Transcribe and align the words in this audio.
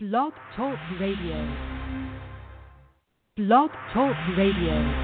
Blog 0.00 0.32
Talk 0.54 0.78
Radio. 1.00 1.56
Blog 3.36 3.68
Talk 3.92 4.14
Radio. 4.36 4.94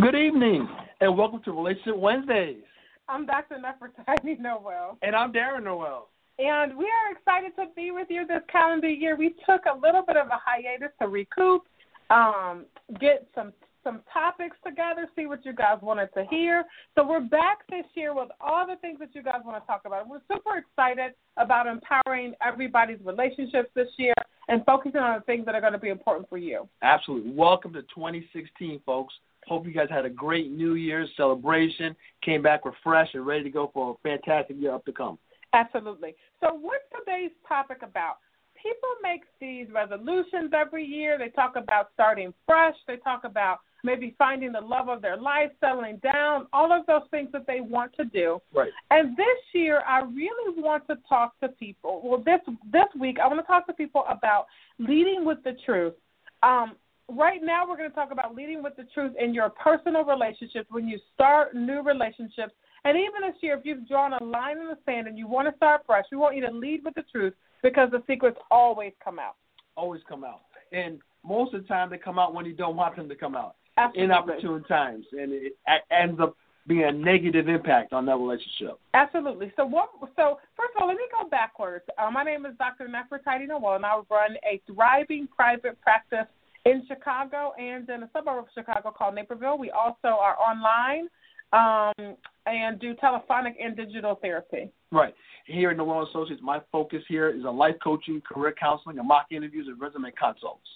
Good 0.00 0.14
evening, 0.14 0.66
and 1.02 1.18
welcome 1.18 1.42
to 1.42 1.52
Relationship 1.52 1.98
Wednesdays. 1.98 2.62
I'm 3.10 3.26
Dr. 3.26 3.56
Nefertiti 3.56 4.40
Nowell. 4.40 4.96
And 5.02 5.14
I'm 5.14 5.34
Darren 5.34 5.64
Nowell. 5.64 6.08
And 6.38 6.78
we 6.78 6.86
are 6.86 7.12
excited 7.12 7.54
to 7.56 7.66
be 7.76 7.90
with 7.90 8.06
you 8.08 8.26
this 8.26 8.40
calendar 8.50 8.88
year. 8.88 9.16
We 9.16 9.34
took 9.44 9.66
a 9.70 9.78
little 9.78 10.00
bit 10.00 10.16
of 10.16 10.28
a 10.28 10.40
hiatus 10.42 10.92
to 11.02 11.08
recoup, 11.08 11.64
um, 12.08 12.64
get 12.98 13.28
some 13.34 13.52
some 13.84 14.00
topics 14.12 14.56
together, 14.66 15.06
see 15.14 15.26
what 15.26 15.44
you 15.44 15.52
guys 15.52 15.78
wanted 15.82 16.08
to 16.14 16.24
hear. 16.30 16.64
So 16.94 17.06
we're 17.06 17.20
back 17.20 17.58
this 17.68 17.84
year 17.94 18.14
with 18.14 18.30
all 18.40 18.66
the 18.66 18.76
things 18.76 18.98
that 18.98 19.14
you 19.14 19.22
guys 19.22 19.42
want 19.44 19.62
to 19.62 19.66
talk 19.66 19.82
about. 19.84 20.08
We're 20.08 20.22
super 20.32 20.56
excited 20.56 21.12
about 21.36 21.66
empowering 21.66 22.34
everybody's 22.44 22.98
relationships 23.04 23.68
this 23.74 23.88
year 23.98 24.14
and 24.48 24.64
focusing 24.64 25.00
on 25.00 25.18
the 25.18 25.24
things 25.24 25.44
that 25.46 25.54
are 25.54 25.60
going 25.60 25.74
to 25.74 25.78
be 25.78 25.90
important 25.90 26.28
for 26.28 26.38
you. 26.38 26.68
Absolutely. 26.82 27.32
Welcome 27.32 27.72
to 27.74 27.82
2016, 27.82 28.80
folks. 28.84 29.14
Hope 29.46 29.66
you 29.66 29.72
guys 29.72 29.88
had 29.90 30.06
a 30.06 30.10
great 30.10 30.50
New 30.50 30.74
Year's 30.74 31.10
celebration, 31.16 31.94
came 32.22 32.40
back 32.40 32.64
refreshed 32.64 33.14
and 33.14 33.26
ready 33.26 33.44
to 33.44 33.50
go 33.50 33.70
for 33.74 33.92
a 33.92 34.08
fantastic 34.08 34.56
year 34.58 34.74
up 34.74 34.84
to 34.86 34.92
come. 34.92 35.18
Absolutely. 35.52 36.14
So, 36.40 36.54
what's 36.54 36.84
today's 36.98 37.30
topic 37.46 37.78
about? 37.82 38.16
People 38.56 38.88
make 39.02 39.22
these 39.40 39.66
resolutions 39.72 40.52
every 40.58 40.84
year. 40.84 41.18
They 41.18 41.28
talk 41.28 41.56
about 41.56 41.90
starting 41.92 42.32
fresh. 42.46 42.74
They 42.88 42.96
talk 42.96 43.24
about 43.24 43.58
maybe 43.84 44.14
finding 44.18 44.52
the 44.52 44.60
love 44.60 44.88
of 44.88 45.02
their 45.02 45.16
life, 45.16 45.50
settling 45.60 46.00
down, 46.02 46.46
all 46.52 46.72
of 46.72 46.86
those 46.86 47.02
things 47.10 47.28
that 47.32 47.46
they 47.46 47.60
want 47.60 47.94
to 47.96 48.04
do. 48.06 48.40
Right. 48.52 48.70
And 48.90 49.16
this 49.16 49.38
year, 49.52 49.82
I 49.86 50.00
really 50.00 50.60
want 50.60 50.86
to 50.88 50.96
talk 51.08 51.38
to 51.40 51.48
people. 51.48 52.00
Well, 52.02 52.22
this 52.24 52.40
this 52.72 52.86
week, 52.98 53.18
I 53.22 53.28
want 53.28 53.40
to 53.40 53.46
talk 53.46 53.66
to 53.66 53.72
people 53.72 54.04
about 54.08 54.46
leading 54.78 55.24
with 55.24 55.38
the 55.44 55.52
truth. 55.64 55.94
Um, 56.42 56.76
right 57.08 57.40
now, 57.42 57.68
we're 57.68 57.76
going 57.76 57.90
to 57.90 57.94
talk 57.94 58.10
about 58.10 58.34
leading 58.34 58.62
with 58.62 58.76
the 58.76 58.84
truth 58.94 59.12
in 59.20 59.34
your 59.34 59.50
personal 59.50 60.04
relationships 60.04 60.66
when 60.70 60.88
you 60.88 60.98
start 61.14 61.54
new 61.54 61.82
relationships. 61.82 62.52
And 62.86 62.98
even 62.98 63.28
this 63.28 63.36
year, 63.40 63.56
if 63.56 63.64
you've 63.64 63.88
drawn 63.88 64.12
a 64.12 64.22
line 64.22 64.58
in 64.58 64.66
the 64.66 64.78
sand 64.84 65.06
and 65.06 65.16
you 65.16 65.26
want 65.26 65.48
to 65.48 65.56
start 65.56 65.82
fresh, 65.86 66.04
we 66.10 66.18
want 66.18 66.36
you 66.36 66.46
to 66.46 66.52
lead 66.52 66.82
with 66.84 66.94
the 66.94 67.04
truth 67.10 67.32
because 67.62 67.90
the 67.90 68.02
secrets 68.06 68.36
always 68.50 68.92
come 69.02 69.18
out. 69.18 69.36
Always 69.76 70.02
come 70.06 70.22
out. 70.22 70.42
And 70.72 70.98
most 71.26 71.54
of 71.54 71.62
the 71.62 71.68
time, 71.68 71.88
they 71.88 71.96
come 71.96 72.18
out 72.18 72.34
when 72.34 72.44
you 72.44 72.52
don't 72.52 72.76
want 72.76 72.96
them 72.96 73.08
to 73.08 73.14
come 73.14 73.34
out. 73.34 73.56
Absolutely. 73.76 74.04
Inopportune 74.04 74.64
times. 74.64 75.06
And 75.12 75.32
it 75.32 75.52
ends 75.90 76.20
up 76.20 76.36
being 76.66 76.84
a 76.84 76.92
negative 76.92 77.48
impact 77.48 77.92
on 77.92 78.06
that 78.06 78.16
relationship. 78.16 78.78
Absolutely. 78.94 79.52
So 79.56 79.66
what? 79.66 79.90
So 80.16 80.38
first 80.56 80.72
of 80.76 80.82
all, 80.82 80.88
let 80.88 80.96
me 80.96 81.04
go 81.20 81.28
backwards. 81.28 81.84
Uh, 81.98 82.10
my 82.10 82.24
name 82.24 82.46
is 82.46 82.54
Dr. 82.58 82.88
Nefertiti 82.88 83.48
Nowell, 83.48 83.74
and 83.74 83.84
I 83.84 83.96
run 84.10 84.36
a 84.50 84.60
thriving 84.72 85.28
private 85.34 85.80
practice 85.82 86.26
in 86.64 86.82
Chicago 86.88 87.52
and 87.58 87.88
in 87.90 88.04
a 88.04 88.10
suburb 88.14 88.38
of 88.38 88.46
Chicago 88.54 88.90
called 88.96 89.14
Naperville. 89.14 89.58
We 89.58 89.70
also 89.70 90.08
are 90.08 90.36
online 90.38 91.08
um, 91.52 92.16
and 92.46 92.80
do 92.80 92.94
telephonic 92.94 93.56
and 93.62 93.76
digital 93.76 94.18
therapy. 94.20 94.70
Right. 94.90 95.14
Here 95.46 95.70
in 95.72 95.76
Nowell 95.76 96.06
Associates, 96.08 96.40
my 96.42 96.60
focus 96.72 97.02
here 97.08 97.28
is 97.28 97.44
on 97.44 97.58
life 97.58 97.76
coaching, 97.82 98.22
career 98.22 98.54
counseling, 98.58 98.98
and 98.98 99.06
mock 99.06 99.26
interviews 99.30 99.66
and 99.68 99.78
resume 99.78 100.10
consults. 100.18 100.66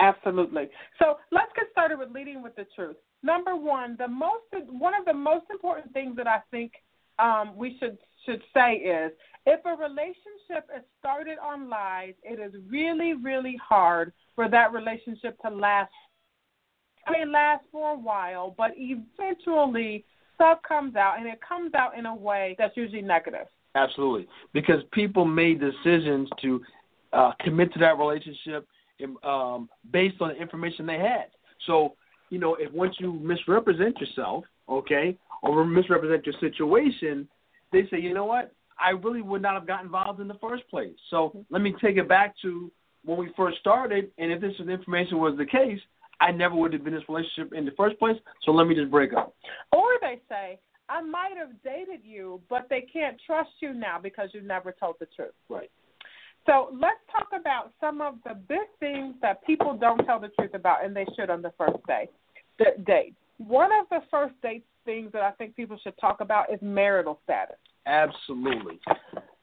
Absolutely. 0.00 0.68
So 0.98 1.18
let's 1.30 1.52
get 1.54 1.66
started 1.70 1.98
with 1.98 2.10
leading 2.10 2.42
with 2.42 2.56
the 2.56 2.66
truth. 2.74 2.96
Number 3.22 3.54
one, 3.54 3.96
the 3.98 4.08
most 4.08 4.44
one 4.70 4.94
of 4.94 5.04
the 5.04 5.12
most 5.12 5.44
important 5.50 5.92
things 5.92 6.16
that 6.16 6.26
I 6.26 6.40
think 6.50 6.72
um, 7.18 7.54
we 7.54 7.76
should 7.78 7.98
should 8.24 8.42
say 8.54 8.76
is 8.76 9.12
if 9.46 9.60
a 9.66 9.76
relationship 9.76 10.68
is 10.74 10.82
started 10.98 11.36
on 11.38 11.68
lies, 11.68 12.14
it 12.22 12.40
is 12.40 12.58
really 12.68 13.12
really 13.12 13.58
hard 13.62 14.12
for 14.34 14.48
that 14.48 14.72
relationship 14.72 15.38
to 15.42 15.50
last. 15.50 15.92
It 17.06 17.12
may 17.12 17.30
last 17.30 17.64
for 17.70 17.92
a 17.92 17.98
while, 17.98 18.54
but 18.56 18.72
eventually 18.76 20.04
stuff 20.34 20.60
comes 20.66 20.96
out, 20.96 21.18
and 21.18 21.28
it 21.28 21.40
comes 21.46 21.74
out 21.74 21.98
in 21.98 22.06
a 22.06 22.14
way 22.14 22.56
that's 22.58 22.76
usually 22.76 23.02
negative. 23.02 23.46
Absolutely, 23.74 24.26
because 24.54 24.82
people 24.92 25.26
made 25.26 25.60
decisions 25.60 26.28
to 26.40 26.62
uh, 27.12 27.32
commit 27.40 27.72
to 27.74 27.78
that 27.80 27.98
relationship 27.98 28.66
um, 29.24 29.68
based 29.92 30.16
on 30.20 30.28
the 30.28 30.36
information 30.36 30.86
they 30.86 30.98
had. 30.98 31.26
So, 31.66 31.94
you 32.30 32.38
know, 32.38 32.56
if 32.56 32.72
once 32.72 32.94
you 32.98 33.12
misrepresent 33.12 33.98
yourself, 33.98 34.44
okay, 34.68 35.16
or 35.42 35.64
misrepresent 35.64 36.26
your 36.26 36.34
situation, 36.40 37.28
they 37.72 37.82
say, 37.90 38.00
you 38.00 38.14
know 38.14 38.24
what, 38.24 38.52
I 38.78 38.90
really 38.90 39.22
would 39.22 39.42
not 39.42 39.54
have 39.54 39.66
got 39.66 39.84
involved 39.84 40.20
in 40.20 40.28
the 40.28 40.38
first 40.40 40.68
place. 40.68 40.94
So 41.10 41.44
let 41.50 41.62
me 41.62 41.74
take 41.82 41.96
it 41.96 42.08
back 42.08 42.34
to 42.42 42.70
when 43.04 43.18
we 43.18 43.30
first 43.36 43.58
started, 43.58 44.10
and 44.18 44.30
if 44.30 44.40
this 44.40 44.52
information 44.58 45.18
was 45.18 45.36
the 45.36 45.46
case, 45.46 45.80
I 46.20 46.32
never 46.32 46.54
would 46.54 46.72
have 46.72 46.84
been 46.84 46.92
in 46.92 47.00
this 47.00 47.08
relationship 47.08 47.54
in 47.54 47.64
the 47.64 47.70
first 47.72 47.98
place. 47.98 48.16
So 48.44 48.52
let 48.52 48.66
me 48.66 48.74
just 48.74 48.90
break 48.90 49.12
up. 49.14 49.34
Or 49.72 49.86
they 50.02 50.20
say, 50.28 50.58
I 50.88 51.00
might 51.00 51.36
have 51.38 51.50
dated 51.62 52.00
you, 52.04 52.40
but 52.50 52.66
they 52.68 52.82
can't 52.92 53.16
trust 53.24 53.50
you 53.60 53.72
now 53.72 53.98
because 54.02 54.30
you 54.32 54.42
never 54.42 54.72
told 54.72 54.96
the 54.98 55.06
truth. 55.16 55.32
Right. 55.48 55.70
So 56.46 56.68
let's 56.72 56.98
talk 57.12 57.28
about 57.38 57.72
some 57.80 58.00
of 58.00 58.14
the 58.24 58.34
big 58.34 58.66
things 58.78 59.14
that 59.22 59.44
people 59.44 59.76
don't 59.76 60.04
tell 60.04 60.18
the 60.18 60.28
truth 60.38 60.54
about, 60.54 60.84
and 60.84 60.94
they 60.94 61.06
should 61.16 61.30
on 61.30 61.42
the 61.42 61.52
first 61.58 61.78
day, 61.86 62.08
the 62.58 62.82
date. 62.84 63.14
One 63.38 63.70
of 63.72 63.86
the 63.90 64.00
first 64.10 64.34
date 64.42 64.64
things 64.84 65.12
that 65.12 65.22
I 65.22 65.32
think 65.32 65.56
people 65.56 65.78
should 65.82 65.94
talk 66.00 66.20
about 66.20 66.52
is 66.52 66.58
marital 66.62 67.20
status. 67.24 67.56
Absolutely, 67.86 68.78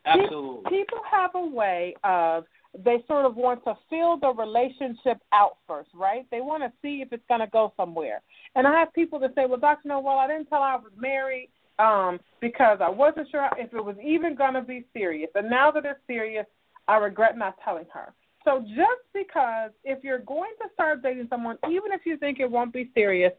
absolutely. 0.06 0.70
People 0.70 1.00
have 1.10 1.32
a 1.36 1.46
way 1.46 1.96
of 2.04 2.46
they 2.84 3.04
sort 3.08 3.26
of 3.26 3.36
want 3.36 3.64
to 3.64 3.76
fill 3.90 4.18
the 4.18 4.34
relationship 4.34 5.20
out 5.32 5.58
first, 5.68 5.90
right? 5.96 6.26
They 6.30 6.42
want 6.42 6.64
to 6.64 6.72
see 6.82 7.02
if 7.02 7.12
it's 7.12 7.24
going 7.28 7.40
to 7.40 7.48
go 7.48 7.74
somewhere. 7.78 8.22
And 8.56 8.68
I 8.68 8.80
have 8.80 8.94
people 8.94 9.20
that 9.20 9.34
say, 9.36 9.46
"Well, 9.46 9.60
Doctor, 9.60 9.88
Nowell, 9.88 10.20
I 10.20 10.28
didn't 10.28 10.48
tell 10.48 10.62
I 10.62 10.76
was 10.76 10.92
married." 10.98 11.50
Um, 11.80 12.20
because 12.42 12.80
I 12.82 12.90
wasn't 12.90 13.30
sure 13.30 13.48
if 13.56 13.72
it 13.72 13.84
was 13.84 13.96
even 14.04 14.36
going 14.36 14.56
to 14.56 14.62
be 14.62 14.84
serious. 14.94 15.30
And 15.36 15.48
now 15.48 15.70
that 15.70 15.86
it's 15.86 16.00
serious, 16.08 16.48
I 16.88 16.98
regret 16.98 17.38
not 17.38 17.56
telling 17.64 17.86
her. 17.94 18.14
So 18.46 18.62
just 18.62 19.04
because 19.14 19.72
if 19.84 20.04
you're 20.04 20.20
going 20.20 20.52
to 20.62 20.70
start 20.74 21.04
dating 21.04 21.28
someone, 21.30 21.58
even 21.66 21.92
if 21.92 22.06
you 22.06 22.18
think 22.18 22.40
it 22.40 22.50
won't 22.50 22.72
be 22.72 22.90
serious, 22.94 23.34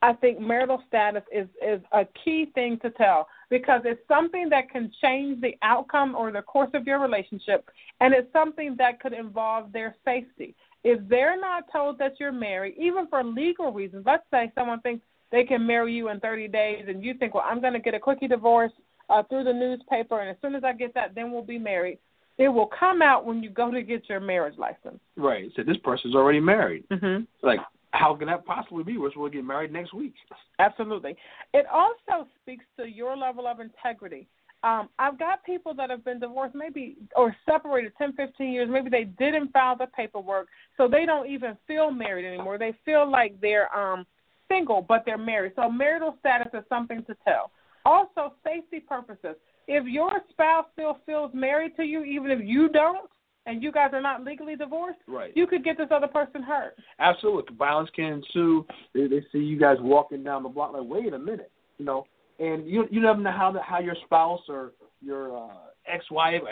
I 0.00 0.12
think 0.12 0.40
marital 0.40 0.82
status 0.86 1.22
is 1.32 1.48
is 1.64 1.80
a 1.92 2.06
key 2.24 2.50
thing 2.54 2.78
to 2.82 2.90
tell 2.90 3.28
because 3.50 3.82
it's 3.84 4.00
something 4.06 4.48
that 4.50 4.70
can 4.70 4.92
change 5.02 5.40
the 5.40 5.56
outcome 5.62 6.14
or 6.14 6.30
the 6.30 6.42
course 6.42 6.70
of 6.74 6.86
your 6.86 7.00
relationship, 7.00 7.68
and 8.00 8.14
it's 8.14 8.32
something 8.32 8.76
that 8.78 9.00
could 9.00 9.12
involve 9.12 9.72
their 9.72 9.96
safety. 10.04 10.54
If 10.84 11.00
they're 11.08 11.40
not 11.40 11.64
told 11.72 11.98
that 11.98 12.14
you're 12.20 12.32
married, 12.32 12.74
even 12.78 13.08
for 13.08 13.24
legal 13.24 13.72
reasons, 13.72 14.04
let's 14.06 14.24
say 14.30 14.52
someone 14.54 14.80
thinks 14.80 15.04
they 15.32 15.44
can 15.44 15.66
marry 15.66 15.92
you 15.94 16.08
in 16.10 16.20
30 16.20 16.48
days, 16.48 16.84
and 16.88 17.02
you 17.02 17.14
think, 17.14 17.34
well, 17.34 17.44
I'm 17.46 17.60
going 17.60 17.72
to 17.72 17.80
get 17.80 17.94
a 17.94 18.00
quickie 18.00 18.28
divorce 18.28 18.72
uh, 19.10 19.24
through 19.24 19.44
the 19.44 19.52
newspaper, 19.52 20.20
and 20.20 20.30
as 20.30 20.36
soon 20.40 20.54
as 20.54 20.62
I 20.62 20.72
get 20.72 20.94
that, 20.94 21.14
then 21.14 21.32
we'll 21.32 21.42
be 21.42 21.58
married 21.58 21.98
it 22.38 22.48
will 22.48 22.70
come 22.78 23.02
out 23.02 23.26
when 23.26 23.42
you 23.42 23.50
go 23.50 23.70
to 23.70 23.82
get 23.82 24.08
your 24.08 24.20
marriage 24.20 24.56
license. 24.56 25.00
Right. 25.16 25.50
So 25.56 25.62
this 25.64 25.76
person's 25.82 26.14
already 26.14 26.40
married. 26.40 26.84
Mm-hmm. 26.90 27.24
Like, 27.46 27.58
how 27.90 28.14
can 28.14 28.28
that 28.28 28.46
possibly 28.46 28.84
be? 28.84 28.96
We're 28.96 29.10
supposed 29.10 29.32
to 29.32 29.38
get 29.38 29.44
married 29.44 29.72
next 29.72 29.92
week. 29.92 30.14
Absolutely. 30.58 31.16
It 31.52 31.66
also 31.72 32.28
speaks 32.42 32.64
to 32.78 32.86
your 32.86 33.16
level 33.16 33.46
of 33.46 33.60
integrity. 33.60 34.28
Um, 34.62 34.88
I've 34.98 35.18
got 35.18 35.44
people 35.44 35.72
that 35.74 35.88
have 35.90 36.04
been 36.04 36.18
divorced 36.18 36.54
maybe 36.54 36.96
or 37.14 37.34
separated 37.46 37.92
10, 37.96 38.14
15 38.14 38.52
years. 38.52 38.68
Maybe 38.70 38.90
they 38.90 39.04
didn't 39.04 39.52
file 39.52 39.76
the 39.76 39.86
paperwork, 39.86 40.48
so 40.76 40.88
they 40.88 41.06
don't 41.06 41.28
even 41.28 41.56
feel 41.66 41.90
married 41.90 42.26
anymore. 42.26 42.58
They 42.58 42.74
feel 42.84 43.08
like 43.08 43.40
they're 43.40 43.74
um, 43.74 44.04
single, 44.48 44.82
but 44.82 45.04
they're 45.06 45.16
married. 45.16 45.52
So 45.54 45.70
marital 45.70 46.16
status 46.18 46.48
is 46.54 46.64
something 46.68 47.04
to 47.04 47.16
tell. 47.24 47.52
Also, 47.84 48.34
safety 48.44 48.80
purposes 48.80 49.36
if 49.68 49.86
your 49.86 50.20
spouse 50.30 50.64
still 50.72 50.98
feels 51.06 51.30
married 51.32 51.76
to 51.76 51.84
you, 51.84 52.02
even 52.02 52.30
if 52.30 52.40
you 52.42 52.68
don't, 52.68 53.08
and 53.46 53.62
you 53.62 53.70
guys 53.70 53.90
are 53.92 54.02
not 54.02 54.24
legally 54.24 54.56
divorced, 54.56 54.98
right. 55.06 55.32
you 55.34 55.46
could 55.46 55.64
get 55.64 55.78
this 55.78 55.88
other 55.90 56.08
person 56.08 56.42
hurt. 56.42 56.74
Absolutely. 56.98 57.54
Violence 57.56 57.88
can 57.94 58.12
ensue. 58.14 58.66
They, 58.94 59.06
they 59.06 59.24
see 59.32 59.38
you 59.38 59.58
guys 59.58 59.76
walking 59.80 60.24
down 60.24 60.42
the 60.42 60.48
block, 60.48 60.72
like, 60.72 60.82
wait 60.84 61.12
a 61.14 61.18
minute, 61.18 61.50
you 61.78 61.84
know, 61.84 62.06
and 62.38 62.68
you 62.68 62.86
you 62.90 63.00
never 63.00 63.20
know 63.20 63.32
how 63.32 63.50
the, 63.52 63.60
how 63.62 63.80
your 63.80 63.96
spouse 64.04 64.42
or 64.48 64.72
your 65.00 65.36
uh, 65.36 65.54
ex-wife, 65.86 66.42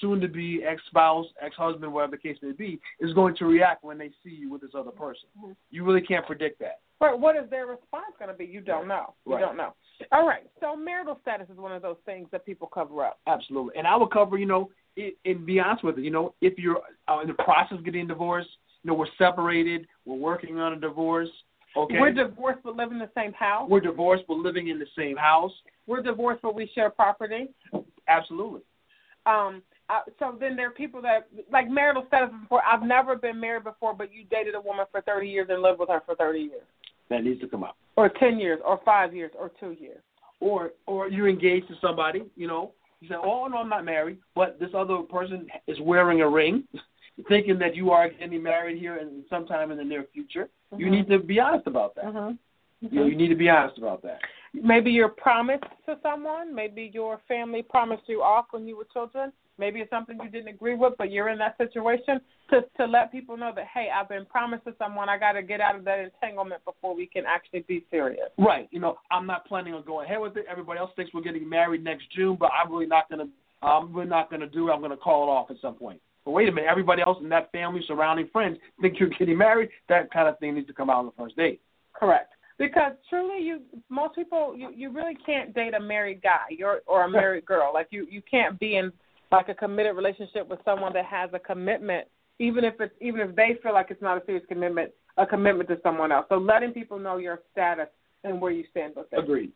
soon-to-be 0.00 0.62
ex-spouse, 0.64 1.26
ex-husband, 1.40 1.90
whatever 1.92 2.12
the 2.12 2.18
case 2.18 2.36
may 2.42 2.52
be, 2.52 2.78
is 3.00 3.14
going 3.14 3.34
to 3.36 3.46
react 3.46 3.82
when 3.82 3.96
they 3.96 4.10
see 4.22 4.30
you 4.30 4.50
with 4.50 4.60
this 4.60 4.72
other 4.76 4.90
person. 4.90 5.28
Mm-hmm. 5.38 5.52
You 5.70 5.84
really 5.84 6.02
can't 6.02 6.26
predict 6.26 6.58
that. 6.60 6.80
But 7.00 7.20
what 7.20 7.36
is 7.36 7.48
their 7.50 7.66
response 7.66 8.14
going 8.18 8.30
to 8.30 8.36
be? 8.36 8.44
You 8.44 8.60
don't 8.60 8.88
know. 8.88 9.14
You 9.26 9.34
right. 9.34 9.40
don't 9.40 9.56
know. 9.56 9.74
All 10.12 10.26
right. 10.26 10.44
So 10.60 10.76
marital 10.76 11.18
status 11.22 11.48
is 11.50 11.58
one 11.58 11.72
of 11.72 11.82
those 11.82 11.96
things 12.06 12.28
that 12.32 12.46
people 12.46 12.68
cover 12.72 13.04
up. 13.04 13.18
Absolutely. 13.26 13.74
And 13.76 13.86
I 13.86 13.96
will 13.96 14.06
cover, 14.06 14.38
you 14.38 14.46
know, 14.46 14.70
it, 14.96 15.16
and 15.24 15.44
be 15.44 15.58
honest 15.60 15.84
with 15.84 15.98
you, 15.98 16.04
you 16.04 16.10
know, 16.10 16.34
if 16.40 16.58
you're 16.58 16.80
uh, 17.08 17.20
in 17.20 17.28
the 17.28 17.34
process 17.34 17.78
of 17.78 17.84
getting 17.84 18.06
divorced, 18.06 18.48
you 18.82 18.90
know, 18.90 18.94
we're 18.94 19.06
separated, 19.18 19.86
we're 20.04 20.16
working 20.16 20.58
on 20.58 20.74
a 20.74 20.80
divorce. 20.80 21.30
Okay. 21.76 21.98
We're 21.98 22.12
divorced 22.12 22.60
but 22.62 22.76
live 22.76 22.92
in 22.92 22.98
the 22.98 23.10
same 23.14 23.32
house. 23.32 23.68
We're 23.68 23.80
divorced 23.80 24.24
but 24.28 24.34
living 24.34 24.68
in 24.68 24.78
the 24.78 24.86
same 24.96 25.16
house. 25.16 25.52
We're 25.86 26.02
divorced 26.02 26.42
but 26.42 26.54
we 26.54 26.70
share 26.74 26.90
property. 26.90 27.48
Absolutely. 28.06 28.60
Um, 29.26 29.62
uh, 29.90 30.00
so 30.18 30.36
then 30.38 30.56
there 30.56 30.68
are 30.68 30.72
people 30.72 31.02
that 31.02 31.28
like 31.52 31.68
marital 31.68 32.04
status 32.08 32.30
before. 32.42 32.62
I've 32.64 32.82
never 32.82 33.16
been 33.16 33.40
married 33.40 33.64
before, 33.64 33.94
but 33.94 34.12
you 34.12 34.24
dated 34.30 34.54
a 34.54 34.60
woman 34.60 34.86
for 34.90 35.00
30 35.02 35.28
years 35.28 35.48
and 35.50 35.62
lived 35.62 35.78
with 35.78 35.88
her 35.88 36.02
for 36.06 36.14
30 36.14 36.38
years, 36.38 36.62
That 37.10 37.24
needs 37.24 37.40
to 37.40 37.46
come 37.48 37.64
out. 37.64 37.76
or 37.96 38.08
10 38.08 38.38
years, 38.38 38.60
or 38.64 38.80
five 38.84 39.14
years, 39.14 39.30
or 39.38 39.50
two 39.60 39.72
years. 39.72 40.00
Or 40.40 40.72
or 40.86 41.08
you're 41.08 41.28
engaged 41.28 41.68
to 41.68 41.74
somebody, 41.80 42.22
you 42.36 42.46
know. 42.48 42.72
You 43.00 43.08
say, 43.08 43.14
oh 43.16 43.46
no, 43.46 43.58
I'm 43.58 43.68
not 43.68 43.84
married, 43.84 44.18
but 44.34 44.58
this 44.58 44.70
other 44.74 44.98
person 44.98 45.46
is 45.66 45.78
wearing 45.80 46.22
a 46.22 46.28
ring, 46.28 46.64
thinking 47.28 47.58
that 47.58 47.76
you 47.76 47.90
are 47.92 48.08
getting 48.08 48.42
married 48.42 48.78
here 48.78 48.96
and 48.96 49.24
sometime 49.30 49.70
in 49.70 49.78
the 49.78 49.84
near 49.84 50.04
future. 50.12 50.48
You 50.76 50.86
Mhm. 50.86 50.90
need 50.90 51.08
to 51.08 51.18
be 51.20 51.38
honest 51.38 51.66
about 51.66 51.94
that. 51.96 52.06
Mhm. 52.06 52.38
You, 52.80 53.00
know, 53.00 53.06
you 53.06 53.14
need 53.16 53.28
to 53.28 53.36
be 53.36 53.48
honest 53.48 53.78
about 53.78 54.02
that. 54.02 54.20
Maybe 54.52 54.90
you're 54.90 55.08
promised 55.08 55.64
to 55.86 55.98
someone. 56.02 56.54
Maybe 56.54 56.90
your 56.92 57.18
family 57.28 57.62
promised 57.62 58.08
you 58.08 58.22
off 58.22 58.46
when 58.52 58.66
you 58.66 58.76
were 58.76 58.86
children. 58.92 59.32
Maybe 59.58 59.80
it's 59.80 59.90
something 59.90 60.18
you 60.22 60.28
didn't 60.28 60.48
agree 60.48 60.74
with, 60.74 60.94
but 60.98 61.12
you're 61.12 61.28
in 61.28 61.38
that 61.38 61.56
situation. 61.58 62.20
To 62.50 62.62
to 62.76 62.86
let 62.86 63.12
people 63.12 63.36
know 63.36 63.52
that 63.54 63.66
hey, 63.72 63.88
I've 63.94 64.08
been 64.08 64.26
promised 64.26 64.64
to 64.64 64.74
someone. 64.78 65.08
I 65.08 65.18
got 65.18 65.32
to 65.32 65.42
get 65.42 65.60
out 65.60 65.76
of 65.76 65.84
that 65.84 66.00
entanglement 66.00 66.64
before 66.64 66.94
we 66.94 67.06
can 67.06 67.24
actually 67.26 67.60
be 67.60 67.84
serious. 67.90 68.28
Right. 68.36 68.68
You 68.70 68.80
know, 68.80 68.96
I'm 69.10 69.26
not 69.26 69.46
planning 69.46 69.74
on 69.74 69.84
going 69.84 70.06
ahead 70.06 70.20
with 70.20 70.36
it. 70.36 70.46
Everybody 70.50 70.80
else 70.80 70.90
thinks 70.96 71.14
we're 71.14 71.22
getting 71.22 71.48
married 71.48 71.84
next 71.84 72.10
June, 72.14 72.36
but 72.38 72.50
I'm 72.52 72.72
really 72.72 72.86
not 72.86 73.08
gonna. 73.08 73.28
I'm 73.62 73.94
really 73.94 74.08
not 74.08 74.30
gonna 74.30 74.48
do 74.48 74.68
it. 74.68 74.72
I'm 74.72 74.82
gonna 74.82 74.96
call 74.96 75.24
it 75.24 75.30
off 75.30 75.50
at 75.50 75.56
some 75.62 75.74
point. 75.74 76.00
But 76.24 76.32
wait 76.32 76.48
a 76.48 76.52
minute, 76.52 76.68
everybody 76.70 77.02
else 77.02 77.18
in 77.20 77.28
that 77.30 77.52
family, 77.52 77.82
surrounding 77.86 78.28
friends, 78.32 78.58
think 78.80 78.98
you're 78.98 79.10
getting 79.10 79.36
married. 79.36 79.68
That 79.88 80.10
kind 80.10 80.28
of 80.28 80.38
thing 80.38 80.54
needs 80.54 80.66
to 80.68 80.72
come 80.72 80.88
out 80.90 80.98
on 80.98 81.06
the 81.06 81.12
first 81.16 81.36
date. 81.36 81.60
Correct. 81.92 82.32
Because 82.58 82.92
truly, 83.10 83.42
you 83.44 83.60
most 83.88 84.14
people 84.14 84.54
you 84.56 84.70
you 84.74 84.90
really 84.90 85.16
can't 85.26 85.54
date 85.54 85.74
a 85.74 85.80
married 85.80 86.22
guy 86.22 86.56
or 86.62 86.82
or 86.86 87.04
a 87.04 87.10
married 87.10 87.46
girl. 87.46 87.72
Like 87.72 87.88
you 87.90 88.06
you 88.10 88.22
can't 88.30 88.58
be 88.58 88.76
in 88.76 88.92
like 89.32 89.48
a 89.48 89.54
committed 89.54 89.96
relationship 89.96 90.48
with 90.48 90.60
someone 90.64 90.92
that 90.92 91.04
has 91.06 91.30
a 91.32 91.38
commitment, 91.38 92.06
even 92.38 92.64
if 92.64 92.74
it's 92.80 92.94
even 93.00 93.20
if 93.20 93.34
they 93.36 93.58
feel 93.62 93.72
like 93.72 93.88
it's 93.90 94.02
not 94.02 94.20
a 94.20 94.24
serious 94.26 94.44
commitment, 94.48 94.92
a 95.16 95.26
commitment 95.26 95.68
to 95.68 95.78
someone 95.82 96.12
else. 96.12 96.26
So 96.28 96.36
letting 96.36 96.72
people 96.72 96.98
know 96.98 97.16
your 97.16 97.40
status 97.52 97.88
and 98.24 98.40
where 98.40 98.52
you 98.52 98.64
stand 98.70 98.94
with 98.96 99.06
it. 99.12 99.18
Agreed. 99.18 99.52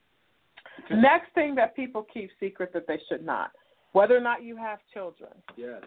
Okay. 0.84 1.00
Next 1.00 1.32
thing 1.34 1.54
that 1.56 1.74
people 1.74 2.06
keep 2.12 2.30
secret 2.38 2.72
that 2.74 2.86
they 2.86 2.98
should 3.08 3.24
not, 3.24 3.50
whether 3.92 4.16
or 4.16 4.20
not 4.20 4.42
you 4.42 4.56
have 4.56 4.78
children. 4.92 5.30
Yes. 5.56 5.82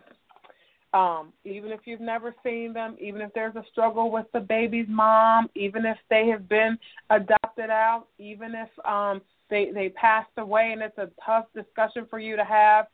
Um, 0.93 1.31
even 1.45 1.71
if 1.71 1.81
you've 1.85 2.01
never 2.01 2.35
seen 2.43 2.73
them, 2.73 2.97
even 2.99 3.21
if 3.21 3.33
there's 3.33 3.55
a 3.55 3.63
struggle 3.71 4.11
with 4.11 4.25
the 4.33 4.41
baby's 4.41 4.87
mom, 4.89 5.47
even 5.55 5.85
if 5.85 5.97
they 6.09 6.27
have 6.27 6.49
been 6.49 6.77
adopted 7.09 7.69
out, 7.69 8.07
even 8.19 8.53
if 8.53 8.85
um 8.85 9.21
they 9.49 9.71
they 9.73 9.89
passed 9.89 10.31
away 10.37 10.71
and 10.73 10.81
it's 10.81 10.97
a 10.97 11.09
tough 11.25 11.45
discussion 11.55 12.05
for 12.09 12.19
you 12.19 12.35
to 12.35 12.43
have, 12.43 12.87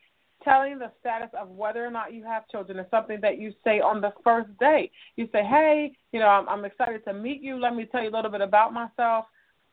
telling 0.48 0.80
the 0.80 0.92
status 1.00 1.30
of 1.40 1.50
whether 1.50 1.86
or 1.86 1.92
not 1.92 2.14
you 2.14 2.24
have 2.24 2.48
children 2.48 2.80
is 2.80 2.86
something 2.90 3.20
that 3.22 3.38
you 3.38 3.54
say 3.64 3.80
on 3.80 4.00
the 4.00 4.14
first 4.24 4.50
date. 4.60 4.92
You 5.18 5.28
say, 5.32 5.44
"Hey, 5.44 5.92
you 6.12 6.20
know, 6.20 6.28
I'm, 6.28 6.48
I'm 6.48 6.66
excited 6.66 7.04
to 7.06 7.14
meet 7.14 7.42
you. 7.42 7.60
Let 7.60 7.76
me 7.76 7.86
tell 7.86 8.02
you 8.02 8.10
a 8.10 8.16
little 8.16 8.32
bit 8.32 8.42
about 8.42 8.74
myself. 8.74 9.26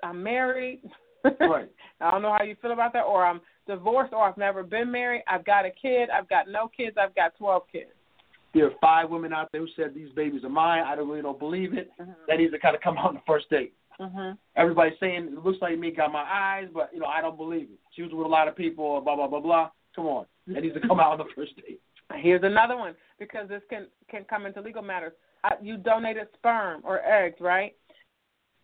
I'm 0.02 0.22
married. 0.22 0.80
Right. 1.40 1.70
I 2.02 2.10
don't 2.10 2.20
know 2.20 2.36
how 2.36 2.44
you 2.44 2.54
feel 2.60 2.72
about 2.72 2.92
that, 2.92 3.04
or 3.04 3.24
I'm 3.24 3.40
divorced, 3.66 4.12
or 4.12 4.28
I've 4.28 4.36
never 4.36 4.62
been 4.62 4.92
married. 4.92 5.22
I've 5.26 5.46
got 5.46 5.64
a 5.64 5.70
kid. 5.70 6.10
I've 6.10 6.28
got 6.28 6.50
no 6.50 6.68
kids. 6.68 6.98
I've 7.00 7.14
got 7.14 7.34
12 7.38 7.62
kids. 7.72 7.90
There 8.52 8.66
are 8.66 8.72
five 8.78 9.08
women 9.08 9.32
out 9.32 9.48
there 9.50 9.62
who 9.62 9.66
said 9.74 9.94
these 9.94 10.10
babies 10.14 10.44
are 10.44 10.50
mine. 10.50 10.84
I 10.86 10.94
don't 10.94 11.08
really 11.08 11.22
don't 11.22 11.38
believe 11.38 11.72
it. 11.72 11.90
That 12.28 12.36
needs 12.36 12.52
to 12.52 12.58
kind 12.58 12.76
of 12.76 12.82
come 12.82 12.98
out 12.98 13.06
on 13.06 13.14
the 13.14 13.22
first 13.26 13.48
date. 13.48 13.72
Mhm. 13.98 14.36
Everybody's 14.56 14.98
saying 15.00 15.28
it 15.32 15.44
looks 15.44 15.62
like 15.62 15.78
me, 15.78 15.92
got 15.92 16.12
my 16.12 16.24
eyes, 16.24 16.68
but 16.74 16.90
you 16.92 17.00
know 17.00 17.06
I 17.06 17.22
don't 17.22 17.38
believe 17.38 17.68
it. 17.72 17.78
She 17.94 18.02
was 18.02 18.12
with 18.12 18.26
a 18.26 18.28
lot 18.28 18.46
of 18.46 18.54
people, 18.54 19.00
blah 19.00 19.16
blah 19.16 19.28
blah 19.28 19.40
blah. 19.40 19.70
Come 19.96 20.06
on, 20.06 20.26
that 20.46 20.62
needs 20.62 20.74
to 20.74 20.86
come 20.86 21.00
out 21.00 21.12
on 21.12 21.18
the 21.18 21.24
first 21.34 21.56
date. 21.56 21.80
Here's 22.16 22.42
another 22.42 22.76
one 22.76 22.94
because 23.18 23.48
this 23.48 23.62
can 23.70 23.86
can 24.10 24.24
come 24.24 24.46
into 24.46 24.60
legal 24.60 24.82
matters. 24.82 25.12
I, 25.42 25.54
you 25.62 25.76
donated 25.76 26.28
sperm 26.34 26.80
or 26.84 27.00
eggs, 27.00 27.36
right? 27.40 27.74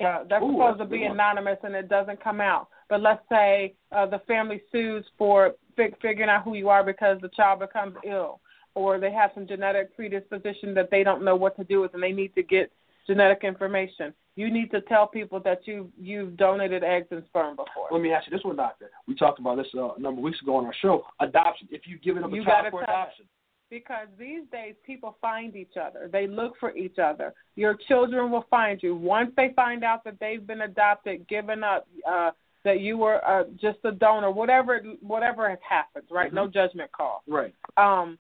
Uh, 0.05 0.25
that's 0.29 0.43
Ooh, 0.43 0.53
supposed 0.53 0.81
that's 0.81 0.91
to 0.91 0.97
be 0.97 1.03
one. 1.03 1.13
anonymous 1.13 1.59
and 1.63 1.75
it 1.75 1.89
doesn't 1.89 2.23
come 2.23 2.41
out. 2.41 2.69
But 2.89 3.03
let's 3.03 3.23
say 3.31 3.75
uh, 3.93 4.07
the 4.07 4.21
family 4.27 4.63
sues 4.73 5.05
for 5.19 5.55
fig- 5.77 6.01
figuring 6.01 6.31
out 6.31 6.45
who 6.45 6.55
you 6.55 6.69
are 6.69 6.85
because 6.85 7.19
the 7.21 7.29
child 7.31 7.61
becomes 7.61 7.97
ill, 8.07 8.41
or 8.75 8.99
they 8.99 9.13
have 9.13 9.31
some 9.35 9.47
genetic 9.47 9.95
predisposition 9.95 10.75
that 10.75 10.91
they 10.91 11.03
don't 11.03 11.25
know 11.25 11.37
what 11.37 11.57
to 11.57 11.65
do 11.65 11.81
with, 11.81 11.95
and 11.95 12.03
they 12.03 12.13
need 12.13 12.35
to 12.35 12.43
get 12.43 12.73
genetic 13.07 13.45
information. 13.45 14.15
You 14.37 14.51
need 14.51 14.71
to 14.71 14.81
tell 14.83 15.07
people 15.07 15.41
that 15.41 15.67
you 15.67 15.91
you've 16.01 16.37
donated 16.37 16.85
eggs 16.85 17.09
and 17.11 17.23
sperm 17.27 17.57
before. 17.57 17.89
Let 17.91 18.01
me 18.01 18.13
ask 18.13 18.27
you 18.31 18.37
this 18.37 18.45
one, 18.45 18.57
doctor. 18.57 18.91
We 19.07 19.15
talked 19.15 19.39
about 19.39 19.57
this 19.57 19.67
uh, 19.75 19.95
a 19.95 20.01
number 20.01 20.21
of 20.21 20.25
weeks 20.25 20.41
ago 20.41 20.57
on 20.57 20.67
our 20.67 20.75
show. 20.81 21.05
Adoption. 21.21 21.69
If 21.71 21.83
you've 21.87 22.03
given 22.03 22.25
up 22.25 22.33
a 22.33 22.35
You 22.35 22.45
child 22.45 22.67
for 22.71 22.83
adoption, 22.83 23.27
because 23.71 24.09
these 24.19 24.43
days 24.53 24.75
people 24.85 25.17
find 25.21 25.57
each 25.57 25.75
other. 25.81 26.09
They 26.13 26.27
look 26.27 26.55
for 26.59 26.77
each 26.77 26.99
other. 26.99 27.35
Your 27.57 27.77
children 27.89 28.31
will 28.31 28.47
find 28.51 28.83
you. 28.83 28.95
Once 28.95 29.33
they 29.37 29.53
find 29.57 29.85
out 29.85 30.05
that 30.05 30.19
they've 30.21 30.47
been 30.47 30.63
adopted, 30.63 31.27
given 31.29 31.63
up, 31.65 31.87
uh, 32.09 32.31
that 32.65 32.81
you 32.81 32.99
were 32.99 33.25
uh, 33.25 33.45
just 33.61 33.79
a 33.85 33.93
donor, 33.93 34.31
whatever 34.31 34.81
whatever 35.01 35.49
has 35.49 35.59
happened, 35.69 36.05
right? 36.11 36.33
No 36.33 36.47
judgment 36.47 36.91
call. 36.93 37.23
right? 37.27 37.55
Um, 37.77 38.19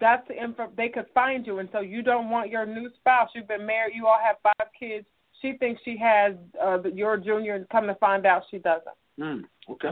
that's 0.00 0.26
the 0.28 0.42
info. 0.42 0.70
They 0.76 0.88
could 0.88 1.06
find 1.14 1.46
you, 1.46 1.58
and 1.58 1.68
so 1.72 1.80
you 1.80 2.02
don't 2.02 2.30
want 2.30 2.50
your 2.50 2.66
new 2.66 2.90
spouse. 2.96 3.30
You've 3.34 3.48
been 3.48 3.66
married. 3.66 3.94
You 3.94 4.06
all 4.06 4.18
have 4.22 4.36
five 4.42 4.68
kids. 4.78 5.06
She 5.42 5.54
thinks 5.54 5.80
she 5.84 5.96
has 5.98 6.34
uh, 6.62 6.82
your 6.92 7.16
junior, 7.16 7.54
and 7.54 7.68
come 7.68 7.86
to 7.86 7.94
find 7.96 8.26
out 8.26 8.42
she 8.50 8.58
doesn't. 8.58 8.96
Mm, 9.20 9.42
okay. 9.70 9.90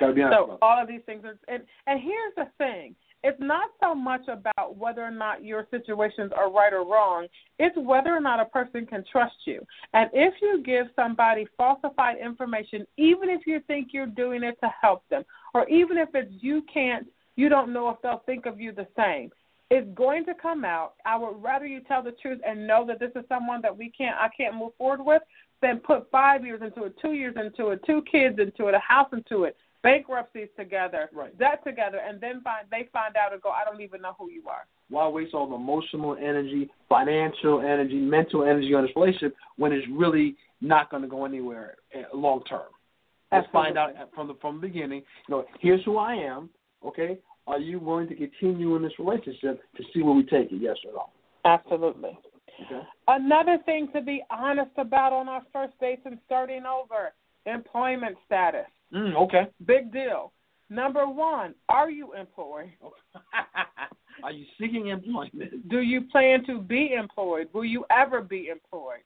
Got 0.00 0.08
to 0.08 0.12
be 0.12 0.22
honest 0.22 0.38
So 0.38 0.44
about 0.44 0.58
all 0.62 0.82
of 0.82 0.88
these 0.88 1.02
things 1.06 1.24
are, 1.24 1.38
and 1.48 1.62
and 1.86 2.00
here's 2.00 2.34
the 2.36 2.46
thing: 2.58 2.94
it's 3.24 3.40
not 3.40 3.70
so 3.82 3.94
much 3.94 4.28
about 4.28 4.76
whether 4.76 5.02
or 5.02 5.10
not 5.10 5.42
your 5.42 5.66
situations 5.70 6.30
are 6.36 6.52
right 6.52 6.74
or 6.74 6.86
wrong. 6.86 7.26
It's 7.58 7.76
whether 7.76 8.10
or 8.10 8.20
not 8.20 8.38
a 8.38 8.44
person 8.44 8.84
can 8.84 9.02
trust 9.10 9.36
you. 9.46 9.66
And 9.94 10.10
if 10.12 10.34
you 10.42 10.62
give 10.62 10.88
somebody 10.94 11.46
falsified 11.56 12.16
information, 12.22 12.86
even 12.98 13.30
if 13.30 13.46
you 13.46 13.60
think 13.66 13.88
you're 13.92 14.06
doing 14.06 14.42
it 14.42 14.58
to 14.62 14.70
help 14.78 15.08
them, 15.08 15.24
or 15.54 15.66
even 15.70 15.96
if 15.96 16.10
it's 16.12 16.30
you 16.42 16.62
can't, 16.72 17.06
you 17.36 17.48
don't 17.48 17.72
know 17.72 17.88
if 17.88 17.96
they'll 18.02 18.22
think 18.26 18.44
of 18.44 18.60
you 18.60 18.72
the 18.72 18.86
same. 18.94 19.30
It's 19.70 19.88
going 19.94 20.24
to 20.26 20.34
come 20.34 20.64
out. 20.64 20.94
I 21.06 21.16
would 21.16 21.42
rather 21.42 21.66
you 21.66 21.80
tell 21.80 22.02
the 22.02 22.12
truth 22.12 22.40
and 22.46 22.66
know 22.66 22.84
that 22.86 23.00
this 23.00 23.10
is 23.16 23.24
someone 23.28 23.60
that 23.62 23.76
we 23.76 23.90
can't, 23.90 24.16
I 24.16 24.28
can't 24.36 24.54
move 24.54 24.72
forward 24.76 25.04
with, 25.04 25.22
than 25.62 25.78
put 25.78 26.10
five 26.10 26.44
years 26.44 26.60
into 26.62 26.84
it, 26.84 26.94
two 27.00 27.14
years 27.14 27.34
into 27.36 27.70
it, 27.70 27.80
two 27.86 28.02
kids 28.10 28.38
into 28.38 28.68
it, 28.68 28.74
a 28.74 28.78
house 28.78 29.08
into 29.12 29.44
it, 29.44 29.56
bankruptcies 29.82 30.48
together, 30.56 31.08
Right. 31.12 31.36
debt 31.38 31.64
together, 31.64 31.98
and 32.06 32.20
then 32.20 32.42
find 32.42 32.66
they 32.70 32.88
find 32.92 33.16
out 33.16 33.32
and 33.32 33.40
go, 33.40 33.50
I 33.50 33.64
don't 33.64 33.80
even 33.80 34.02
know 34.02 34.14
who 34.18 34.30
you 34.30 34.48
are. 34.48 34.66
Why 34.90 35.08
waste 35.08 35.34
all 35.34 35.48
the 35.48 35.54
emotional 35.54 36.16
energy, 36.16 36.70
financial 36.88 37.60
energy, 37.60 37.96
mental 37.96 38.44
energy 38.44 38.74
on 38.74 38.82
this 38.82 38.92
relationship 38.94 39.34
when 39.56 39.72
it's 39.72 39.86
really 39.90 40.36
not 40.60 40.90
going 40.90 41.02
to 41.02 41.08
go 41.08 41.24
anywhere 41.24 41.76
uh, 41.94 42.16
long 42.16 42.42
term? 42.44 42.68
Let's 43.32 43.46
find 43.52 43.76
out 43.76 43.90
from 44.14 44.28
the 44.28 44.34
from 44.40 44.60
the 44.60 44.68
beginning. 44.68 45.02
You 45.28 45.34
know, 45.34 45.44
here's 45.60 45.84
who 45.84 45.96
I 45.96 46.14
am. 46.14 46.50
Okay, 46.86 47.18
are 47.46 47.58
you 47.58 47.78
willing 47.78 48.08
to 48.08 48.14
continue 48.14 48.76
in 48.76 48.82
this 48.82 48.92
relationship 48.98 49.62
to 49.76 49.82
see 49.92 50.02
where 50.02 50.14
we 50.14 50.22
take 50.22 50.50
it? 50.52 50.60
Yes 50.60 50.76
or 50.86 50.92
no? 50.92 51.10
Absolutely. 51.44 52.18
Okay. 52.66 52.80
Another 53.08 53.58
thing 53.66 53.88
to 53.92 54.00
be 54.00 54.22
honest 54.30 54.70
about 54.78 55.12
on 55.12 55.28
our 55.28 55.42
first 55.52 55.74
dates 55.80 56.02
and 56.04 56.18
starting 56.26 56.64
over 56.64 57.12
employment 57.46 58.16
status. 58.24 58.66
Mm, 58.94 59.16
okay. 59.16 59.48
Big 59.66 59.92
deal. 59.92 60.32
Number 60.70 61.06
one, 61.06 61.54
are 61.68 61.90
you 61.90 62.14
employed? 62.14 62.70
are 64.22 64.32
you 64.32 64.46
seeking 64.58 64.88
employment? 64.88 65.68
Do 65.68 65.80
you 65.80 66.02
plan 66.02 66.44
to 66.46 66.60
be 66.60 66.94
employed? 66.98 67.48
Will 67.52 67.64
you 67.64 67.84
ever 67.90 68.22
be 68.22 68.48
employed? 68.48 69.02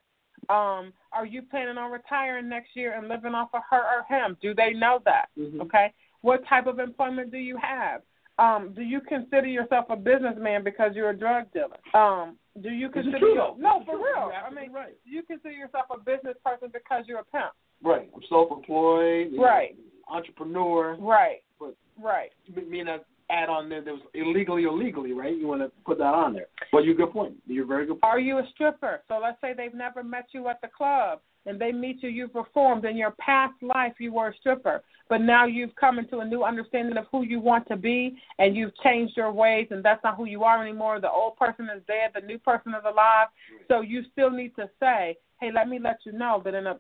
Um, 0.50 0.92
are 1.12 1.26
you 1.26 1.42
planning 1.42 1.76
on 1.76 1.90
retiring 1.90 2.49
next 2.49 2.71
year 2.75 2.97
and 2.97 3.09
living 3.09 3.35
off 3.35 3.50
of 3.52 3.62
her 3.71 3.83
or 3.83 4.04
him? 4.09 4.37
Do 4.40 4.54
they 4.54 4.73
know 4.73 5.00
that? 5.04 5.28
Mhm. 5.37 5.61
Okay. 5.62 5.92
What 6.21 6.47
type 6.47 6.66
of 6.66 6.78
employment 6.78 7.30
do 7.30 7.38
you 7.38 7.57
have? 7.57 8.02
Um, 8.38 8.73
do 8.75 8.83
you 8.83 9.00
consider 9.00 9.47
yourself 9.47 9.87
a 9.90 9.97
businessman 9.97 10.62
because 10.62 10.92
you're 10.95 11.11
a 11.11 11.16
drug 11.16 11.47
dealer? 11.52 11.78
Um, 11.95 12.37
do 12.61 12.71
you 12.71 12.88
consider 12.88 13.18
your- 13.18 13.57
no 13.59 13.83
for 13.85 13.97
real? 13.97 14.33
I 14.33 14.50
mean, 14.50 14.73
right. 14.73 14.95
do 15.04 15.11
you 15.11 15.23
consider 15.23 15.54
yourself 15.54 15.87
a 15.90 15.99
business 15.99 16.37
person 16.45 16.71
because 16.73 17.07
you're 17.09 17.21
a 17.21 17.25
pimp? 17.25 17.52
Right. 17.83 18.11
I'm 18.14 18.23
self-employed. 18.28 19.33
Right. 19.38 19.76
Entrepreneur. 20.09 20.97
Right. 20.97 21.42
But 21.59 21.75
Right. 22.00 22.33
you 22.47 22.62
mean 22.62 22.88
a 22.88 23.00
add 23.30 23.49
on 23.49 23.68
there 23.68 23.83
that 23.83 23.92
was 23.92 24.02
illegally 24.14 24.64
or 24.64 24.73
legally, 24.73 25.12
right? 25.12 25.37
You 25.37 25.47
want 25.47 25.61
to 25.61 25.71
put 25.85 25.99
that 25.99 26.14
on 26.14 26.33
there. 26.33 26.47
But 26.73 26.85
you're 26.85 26.95
good 26.95 27.12
point. 27.12 27.35
You're 27.47 27.66
very 27.66 27.85
good. 27.85 28.00
Point. 28.00 28.04
Are 28.04 28.18
you 28.18 28.38
a 28.38 28.47
stripper? 28.54 29.02
So 29.09 29.18
let's 29.18 29.38
say 29.40 29.52
they've 29.52 29.75
never 29.75 30.02
met 30.02 30.28
you 30.33 30.49
at 30.49 30.61
the 30.62 30.68
club 30.68 31.21
and 31.49 31.59
they 31.61 31.73
meet 31.73 32.02
you, 32.02 32.09
You've 32.09 32.33
performed 32.33 32.85
in 32.85 32.97
your 32.97 33.12
past 33.12 33.55
life 33.62 33.95
you 33.99 34.12
were 34.12 34.28
a 34.28 34.35
stripper. 34.37 34.83
But 35.09 35.23
now 35.23 35.47
you've 35.47 35.75
come 35.76 35.99
into 35.99 36.19
a 36.19 36.25
new 36.25 36.45
understanding 36.45 36.99
of 36.99 37.07
who 37.11 37.23
you 37.23 37.40
want 37.40 37.67
to 37.69 37.76
be 37.76 38.19
and 38.38 38.55
you've 38.55 38.76
changed 38.85 39.17
your 39.17 39.33
ways 39.33 39.69
and 39.71 39.83
that's 39.83 40.05
not 40.05 40.17
who 40.17 40.26
you 40.26 40.45
are 40.45 40.62
anymore. 40.62 41.00
The 41.00 41.11
old 41.11 41.37
person 41.37 41.69
is 41.75 41.83
dead, 41.87 42.11
the 42.14 42.26
new 42.26 42.38
person 42.38 42.75
is 42.75 42.83
alive. 42.85 43.28
So 43.69 43.81
you 43.81 44.02
still 44.12 44.31
need 44.31 44.55
to 44.57 44.69
say, 44.78 45.17
Hey, 45.40 45.50
let 45.55 45.69
me 45.69 45.78
let 45.78 46.00
you 46.05 46.12
know 46.12 46.43
that 46.45 46.55
in 46.55 46.67
a 46.67 46.78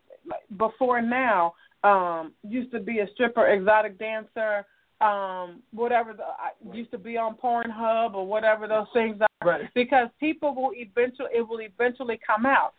before 0.58 1.00
now, 1.00 1.54
um, 1.84 2.32
used 2.42 2.70
to 2.72 2.80
be 2.80 2.98
a 2.98 3.06
stripper, 3.14 3.48
exotic 3.48 3.98
dancer, 3.98 4.66
um 5.00 5.62
whatever 5.72 6.12
the 6.12 6.24
I 6.24 6.50
used 6.76 6.90
to 6.90 6.98
be 6.98 7.16
on 7.16 7.36
Pornhub 7.36 8.14
or 8.14 8.26
whatever 8.26 8.66
those 8.66 8.88
things 8.92 9.20
are 9.20 9.28
Right. 9.44 9.70
because 9.72 10.08
people 10.18 10.52
will 10.56 10.72
eventually 10.74 11.28
it 11.32 11.48
will 11.48 11.60
eventually 11.60 12.18
come 12.26 12.44
out. 12.44 12.74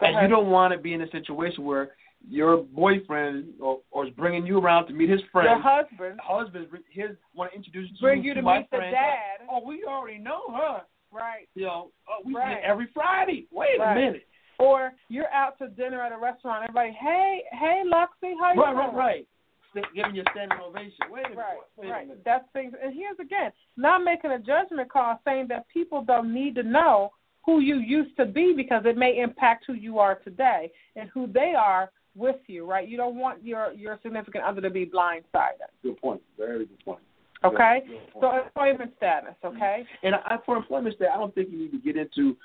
And 0.00 0.16
you 0.22 0.28
don't 0.28 0.50
want 0.50 0.72
to 0.72 0.78
be 0.78 0.92
in 0.92 1.02
a 1.02 1.10
situation 1.10 1.64
where 1.64 1.90
your 2.28 2.58
boyfriend 2.58 3.52
or, 3.60 3.80
or 3.90 4.06
is 4.06 4.12
bringing 4.14 4.46
you 4.46 4.58
around 4.58 4.86
to 4.86 4.92
meet 4.92 5.08
his 5.08 5.20
friend. 5.30 5.48
your 5.48 5.60
husband 5.60 6.18
husband, 6.22 6.66
his 6.90 7.10
want 7.34 7.52
to 7.52 7.56
introduce 7.56 7.88
you 7.90 7.94
to 7.94 7.94
the 7.94 8.00
bring 8.00 8.22
to 8.22 8.28
you 8.28 8.34
to 8.34 8.42
my 8.42 8.58
meet 8.58 8.70
the 8.70 8.78
friend. 8.78 8.92
dad. 8.92 9.46
Oh, 9.50 9.64
we 9.64 9.84
already 9.84 10.18
know 10.18 10.40
her. 10.54 10.82
Right. 11.12 11.48
You 11.54 11.66
know, 11.66 11.90
oh, 12.08 12.22
we 12.24 12.34
Right. 12.34 12.56
meet 12.56 12.64
every 12.64 12.86
Friday. 12.92 13.46
Wait 13.52 13.78
Right. 13.78 13.92
a 13.92 13.94
minute. 13.94 14.26
Or 14.58 14.92
you're 15.08 15.30
out 15.32 15.58
to 15.58 15.68
dinner 15.68 16.00
at 16.02 16.12
a 16.12 16.18
restaurant, 16.18 16.64
everybody, 16.64 16.90
hey, 16.92 17.42
hey 17.52 17.82
Luxie, 17.86 18.34
how 18.40 18.52
you 18.54 18.62
Right, 18.62 18.74
doing? 18.74 18.86
right, 18.88 18.94
right. 18.94 19.28
St- 19.74 19.94
Giving 19.94 20.14
you 20.16 20.22
a 20.26 20.30
standing 20.30 20.58
ovation. 20.58 20.96
Wait 21.10 21.26
a 21.26 21.28
minute. 21.28 21.36
Right, 21.38 21.58
Wait 21.76 21.88
a 21.88 21.92
right. 21.92 22.06
minute. 22.08 22.24
That's 22.24 22.48
things. 22.52 22.72
And 22.82 22.94
here's 22.94 23.18
again, 23.20 23.52
not 23.76 24.02
making 24.02 24.32
a 24.32 24.38
judgment 24.38 24.90
call, 24.90 25.20
saying 25.24 25.46
that 25.48 25.68
people 25.68 26.02
don't 26.02 26.32
need 26.32 26.54
to 26.56 26.62
know 26.62 27.12
who 27.46 27.60
you 27.60 27.76
used 27.78 28.16
to 28.16 28.26
be 28.26 28.52
because 28.54 28.82
it 28.84 28.98
may 28.98 29.18
impact 29.18 29.64
who 29.66 29.72
you 29.72 29.98
are 29.98 30.16
today 30.16 30.70
and 30.96 31.08
who 31.14 31.26
they 31.28 31.54
are 31.56 31.90
with 32.14 32.36
you. 32.48 32.68
Right? 32.68 32.86
You 32.86 32.96
don't 32.96 33.16
want 33.16 33.44
your 33.44 33.72
your 33.72 33.98
significant 34.02 34.44
other 34.44 34.60
to 34.60 34.70
be 34.70 34.84
blindsided. 34.84 35.70
Good 35.82 35.98
point. 36.00 36.20
Very 36.36 36.66
good 36.66 36.84
point. 36.84 37.00
Okay. 37.44 37.56
Very 37.56 37.80
good 37.80 38.12
point. 38.12 38.22
So 38.22 38.44
employment 38.44 38.92
status. 38.96 39.34
Okay. 39.44 39.84
And 40.02 40.14
I, 40.14 40.38
for 40.44 40.56
employment 40.56 40.96
status, 40.96 41.12
I 41.14 41.18
don't 41.18 41.34
think 41.34 41.50
you 41.50 41.58
need 41.58 41.72
to 41.72 41.78
get 41.78 41.96
into 41.96 42.36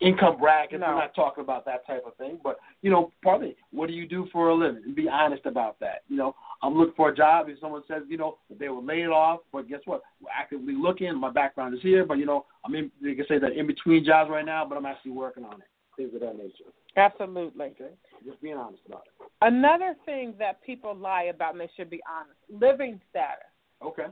income 0.00 0.38
brackets. 0.38 0.80
No. 0.80 0.88
We're 0.88 0.94
not 0.94 1.14
talking 1.14 1.42
about 1.42 1.64
that 1.66 1.86
type 1.86 2.04
of 2.06 2.16
thing. 2.16 2.38
But 2.42 2.58
you 2.82 2.90
know, 2.90 3.12
partly, 3.22 3.56
what 3.72 3.88
do 3.88 3.94
you 3.94 4.06
do 4.06 4.28
for 4.32 4.48
a 4.48 4.54
living? 4.54 4.82
And 4.84 4.94
be 4.94 5.08
honest 5.08 5.44
about 5.46 5.78
that. 5.80 6.02
You 6.08 6.16
know, 6.16 6.34
I'm 6.62 6.76
looking 6.76 6.94
for 6.94 7.08
a 7.08 7.16
job. 7.16 7.48
If 7.48 7.58
someone 7.60 7.82
says, 7.88 8.02
you 8.08 8.16
know, 8.16 8.38
they 8.58 8.68
were 8.68 8.82
laid 8.82 9.06
off, 9.06 9.40
but 9.52 9.68
guess 9.68 9.80
what? 9.84 10.02
We're 10.20 10.30
actively 10.36 10.74
looking. 10.74 11.14
My 11.18 11.30
background 11.30 11.74
is 11.74 11.82
here, 11.82 12.04
but 12.04 12.18
you 12.18 12.26
know, 12.26 12.46
I'm 12.64 12.74
in. 12.74 12.90
They 13.02 13.14
can 13.14 13.26
say 13.28 13.38
that 13.38 13.52
in 13.52 13.66
between 13.66 14.04
jobs 14.04 14.30
right 14.30 14.46
now, 14.46 14.64
but 14.68 14.78
I'm 14.78 14.86
actually 14.86 15.12
working 15.12 15.44
on 15.44 15.54
it. 15.54 15.66
Things 15.96 16.14
of 16.14 16.20
that 16.20 16.36
nature. 16.36 16.70
Absolutely. 16.96 17.66
Okay, 17.66 17.90
just 18.24 18.40
being 18.40 18.56
honest 18.56 18.82
about 18.86 19.02
it. 19.06 19.26
Another 19.42 19.96
thing 20.04 20.34
that 20.38 20.62
people 20.62 20.94
lie 20.94 21.24
about, 21.24 21.52
and 21.52 21.60
they 21.60 21.70
should 21.76 21.90
be 21.90 22.00
honest: 22.08 22.38
living 22.48 23.00
status. 23.10 23.44
Okay. 23.84 24.06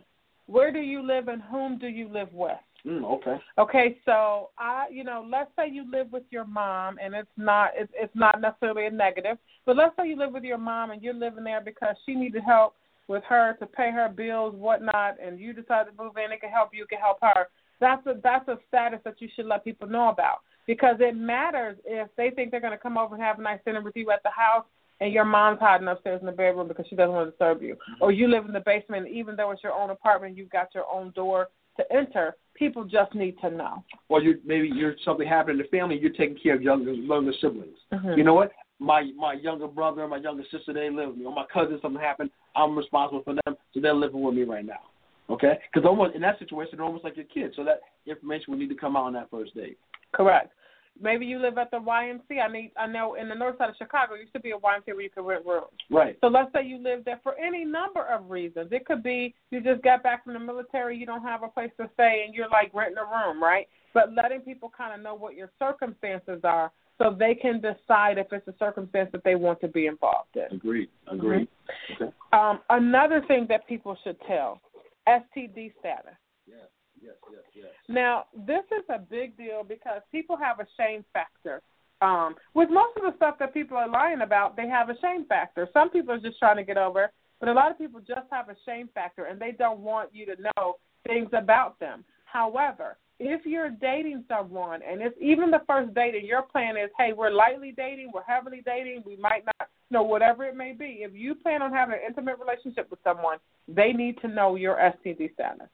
Where 0.47 0.73
do 0.73 0.79
you 0.79 1.03
live 1.07 1.29
and 1.29 1.43
whom 1.43 1.79
do 1.79 1.88
you 1.88 2.09
live 2.09 2.33
with? 2.33 2.57
Mm, 2.87 3.05
okay. 3.05 3.37
Okay, 3.59 3.99
so 4.05 4.50
I, 4.59 4.87
you 4.93 5.03
know, 5.03 5.26
let's 5.29 5.50
say 5.57 5.69
you 5.69 5.91
live 5.91 6.12
with 6.12 6.23
your 6.31 6.45
mom, 6.45 6.99
and 7.03 7.15
it's 7.15 7.29
not, 7.37 7.71
it's, 7.75 7.93
it's 7.97 8.15
not 8.15 8.41
necessarily 8.41 8.87
a 8.87 8.91
negative, 8.91 9.38
but 9.65 9.76
let's 9.76 9.97
say 9.97 10.09
you 10.09 10.17
live 10.17 10.33
with 10.33 10.45
your 10.45 10.59
mom 10.59 10.93
and 10.93 11.03
you're 11.03 11.15
living 11.15 11.43
there 11.43 11.61
because 11.61 11.97
she 12.07 12.15
needed 12.15 12.43
help 12.45 12.75
with 13.09 13.25
her 13.29 13.57
to 13.59 13.67
pay 13.67 13.91
her 13.91 14.09
bills, 14.09 14.55
whatnot, 14.55 15.17
and 15.21 15.41
you 15.41 15.53
decide 15.53 15.87
to 15.87 16.03
move 16.03 16.12
in, 16.17 16.33
it 16.33 16.41
can 16.41 16.50
help 16.50 16.71
you, 16.73 16.85
it 16.85 16.88
can 16.88 16.99
help 16.99 17.19
her. 17.23 17.49
That's 17.81 18.07
a 18.07 18.15
that's 18.23 18.49
a 18.49 18.59
status 18.69 19.00
that 19.05 19.21
you 19.21 19.29
should 19.37 19.47
let 19.47 19.62
people 19.62 19.88
know 19.88 20.09
about 20.09 20.38
because 20.67 20.97
it 21.00 21.15
matters 21.15 21.76
if 21.85 22.09
they 22.17 22.31
think 22.31 22.50
they're 22.50 22.61
going 22.61 22.73
to 22.73 22.79
come 22.79 22.97
over 22.97 23.15
and 23.15 23.23
have 23.23 23.38
a 23.38 23.43
nice 23.43 23.61
dinner 23.67 23.83
with 23.83 23.97
you 23.97 24.11
at 24.11 24.23
the 24.23 24.31
house 24.31 24.65
and 25.00 25.12
your 25.12 25.25
mom's 25.25 25.61
hiding 25.61 25.88
upstairs 25.88 26.21
in 26.21 26.26
the 26.26 26.33
bedroom 26.33 26.69
because 26.69 26.87
she 26.88 26.97
doesn't 26.97 27.15
want 27.15 27.26
to 27.26 27.31
disturb 27.31 27.62
you, 27.62 27.76
or 28.00 28.12
you 28.12 28.29
live 28.29 28.47
in 28.47 28.53
the 28.53 28.61
basement, 28.61 29.09
even 29.09 29.37
though 29.37 29.50
it's 29.50 29.62
your 29.62 29.73
own 29.73 29.91
apartment, 29.91 30.37
you've 30.37 30.50
got 30.50 30.75
your 30.75 30.85
own 30.93 31.11
door 31.12 31.49
to 31.76 31.85
enter. 31.93 32.37
People 32.55 32.85
just 32.85 33.15
need 33.15 33.38
to 33.41 33.50
know. 33.50 33.85
Or 34.09 34.23
you 34.23 34.41
maybe 34.45 34.71
you're 34.75 34.95
something 35.05 35.29
happened 35.29 35.61
in 35.61 35.67
the 35.71 35.76
family. 35.76 35.99
You're 35.99 36.11
taking 36.11 36.38
care 36.43 36.55
of 36.55 36.62
younger 36.62 36.93
younger 36.93 37.33
siblings. 37.41 37.79
Mhm. 37.93 38.17
You 38.17 38.25
know 38.25 38.35
what? 38.35 38.53
My 38.79 39.11
my 39.17 39.35
younger 39.35 39.69
brother, 39.69 40.03
and 40.03 40.11
my 40.11 40.17
younger 40.17 40.45
sister, 40.50 40.73
they 40.73 40.88
live 40.88 41.11
with 41.11 41.19
me. 41.19 41.26
Or 41.26 41.35
my 41.35 41.47
cousin, 41.53 41.79
something 41.83 42.00
happened. 42.00 42.31
I'm 42.55 42.76
responsible 42.76 43.23
for 43.23 43.35
them, 43.35 43.57
so 43.73 43.81
they're 43.81 43.95
living 43.95 44.23
with 44.23 44.35
me 44.35 44.45
right 44.45 44.65
now. 44.65 44.81
Okay? 45.29 45.59
Because 45.73 45.87
almost 45.87 46.15
in 46.15 46.23
that 46.23 46.38
situation, 46.38 46.76
they're 46.76 46.87
almost 46.87 47.05
like 47.05 47.17
your 47.17 47.26
kids. 47.26 47.57
So 47.57 47.65
that 47.65 47.81
information 48.07 48.47
would 48.49 48.61
need 48.61 48.69
to 48.69 48.76
come 48.76 48.97
out 48.97 49.05
on 49.05 49.12
that 49.15 49.31
first 49.31 49.55
date. 49.55 49.79
Correct. 50.12 50.53
Maybe 51.00 51.26
you 51.26 51.38
live 51.38 51.59
at 51.59 51.71
the 51.71 51.79
YMC. 51.79 52.41
I 52.43 52.50
need. 52.50 52.73
I 52.76 52.87
know 52.87 53.15
in 53.15 53.29
the 53.29 53.35
north 53.35 53.59
side 53.59 53.69
of 53.69 53.76
Chicago 53.76 54.15
used 54.15 54.33
to 54.33 54.41
be 54.41 54.53
a 54.53 54.57
YMCA 54.57 54.88
where 54.88 55.03
you 55.03 55.11
could 55.11 55.26
rent 55.26 55.45
rooms. 55.45 55.67
Right. 55.91 56.17
So 56.21 56.29
let's 56.29 56.53
say 56.55 56.65
you 56.65 56.79
live 56.79 57.05
there 57.05 57.21
for 57.23 57.35
any 57.38 57.65
number 57.65 58.05
of 58.07 58.31
reasons. 58.31 58.69
It 58.73 58.87
could 58.87 59.03
be 59.03 59.35
you 59.50 59.61
just 59.61 59.83
got 59.83 60.03
back 60.03 60.25
from 60.25 60.35
the 60.35 60.41
military, 60.41 60.97
you 60.97 61.07
don't 61.07 61.23
have 61.23 61.43
a 61.43 61.49
place 61.49 61.71
to 61.79 61.91
stay, 61.95 62.25
and 62.26 62.35
you're 62.35 62.49
like 62.49 62.73
renting 62.73 62.99
a 62.99 63.05
room, 63.05 63.43
right? 63.43 63.67
But 63.95 64.15
letting 64.15 64.41
people 64.41 64.71
kind 64.76 64.95
of 64.95 65.00
know 65.00 65.15
what 65.15 65.35
your 65.35 65.50
circumstances 65.59 66.41
are 66.45 66.73
so 66.99 67.15
they 67.19 67.35
can 67.35 67.61
decide 67.61 68.19
if 68.19 68.29
it's 68.33 68.47
a 68.49 68.55
circumstance 68.59 69.11
that 69.12 69.23
they 69.25 69.35
want 69.35 69.61
to 69.61 69.69
be 69.69 69.87
involved 69.87 70.35
in. 70.35 70.57
Agreed. 70.57 70.88
Agreed. 71.11 71.49
Mm-hmm. 71.93 72.05
Okay. 72.05 72.12
Um, 72.33 72.61
another 72.71 73.23
thing 73.29 73.47
that 73.49 73.67
people 73.69 73.97
should 74.03 74.17
tell 74.26 74.61
STD 75.07 75.73
status. 75.79 76.17
Yes. 76.47 76.69
Yes. 77.07 77.43
Yes. 77.55 77.67
Now, 77.89 78.25
this 78.35 78.65
is 78.73 78.85
a 78.89 78.99
big 78.99 79.37
deal 79.37 79.63
because 79.63 80.03
people 80.13 80.37
have 80.37 80.61
a 80.61 80.67
shame 80.77 81.05
factor. 81.13 81.63
Um, 82.03 82.35
with 82.55 82.69
most 82.71 82.97
of 82.97 83.03
the 83.03 83.17
stuff 83.17 83.37
that 83.39 83.55
people 83.55 83.77
are 83.77 83.89
lying 83.89 84.21
about, 84.21 84.57
they 84.57 84.69
have 84.69 84.91
a 84.91 84.99
shame 85.01 85.25
factor. 85.27 85.69
Some 85.73 85.91
people 85.91 86.13
are 86.13 86.21
just 86.21 86.39
trying 86.39 86.57
to 86.57 86.65
get 86.65 86.77
over, 86.77 87.11
but 87.41 87.49
a 87.49 87.53
lot 87.53 87.71
of 87.71 87.79
people 87.79 88.01
just 88.01 88.27
have 88.31 88.49
a 88.49 88.57
shame 88.67 88.89
factor 88.95 89.25
and 89.27 89.41
they 89.41 89.53
don't 89.53 89.81
want 89.81 90.11
you 90.13 90.27
to 90.27 90.37
know 90.43 90.77
things 91.07 91.31
about 91.33 91.79
them. 91.81 92.05
However, 92.25 92.99
if 93.19 93.47
you're 93.47 93.71
dating 93.71 94.25
someone 94.29 94.81
and 94.83 95.01
it's 95.01 95.17
even 95.21 95.51
the 95.51 95.63
first 95.67 95.95
date 95.95 96.15
and 96.15 96.27
your 96.27 96.43
plan 96.43 96.77
is, 96.77 96.91
hey, 96.99 97.13
we're 97.17 97.31
lightly 97.31 97.73
dating, 97.75 98.11
we're 98.13 98.23
heavily 98.25 98.63
dating, 98.67 99.03
we 99.07 99.17
might 99.17 99.45
not 99.47 99.69
know, 99.91 100.03
whatever 100.03 100.45
it 100.45 100.57
may 100.57 100.73
be, 100.73 100.99
if 101.03 101.13
you 101.15 101.35
plan 101.35 101.63
on 101.63 101.73
having 101.73 101.95
an 101.95 102.01
intimate 102.07 102.37
relationship 102.39 102.91
with 102.91 102.99
someone, 103.05 103.39
they 103.69 103.93
need 103.93 104.19
to 104.21 104.29
know 104.29 104.57
your 104.57 104.77
STD 104.77 105.33
status. 105.33 105.69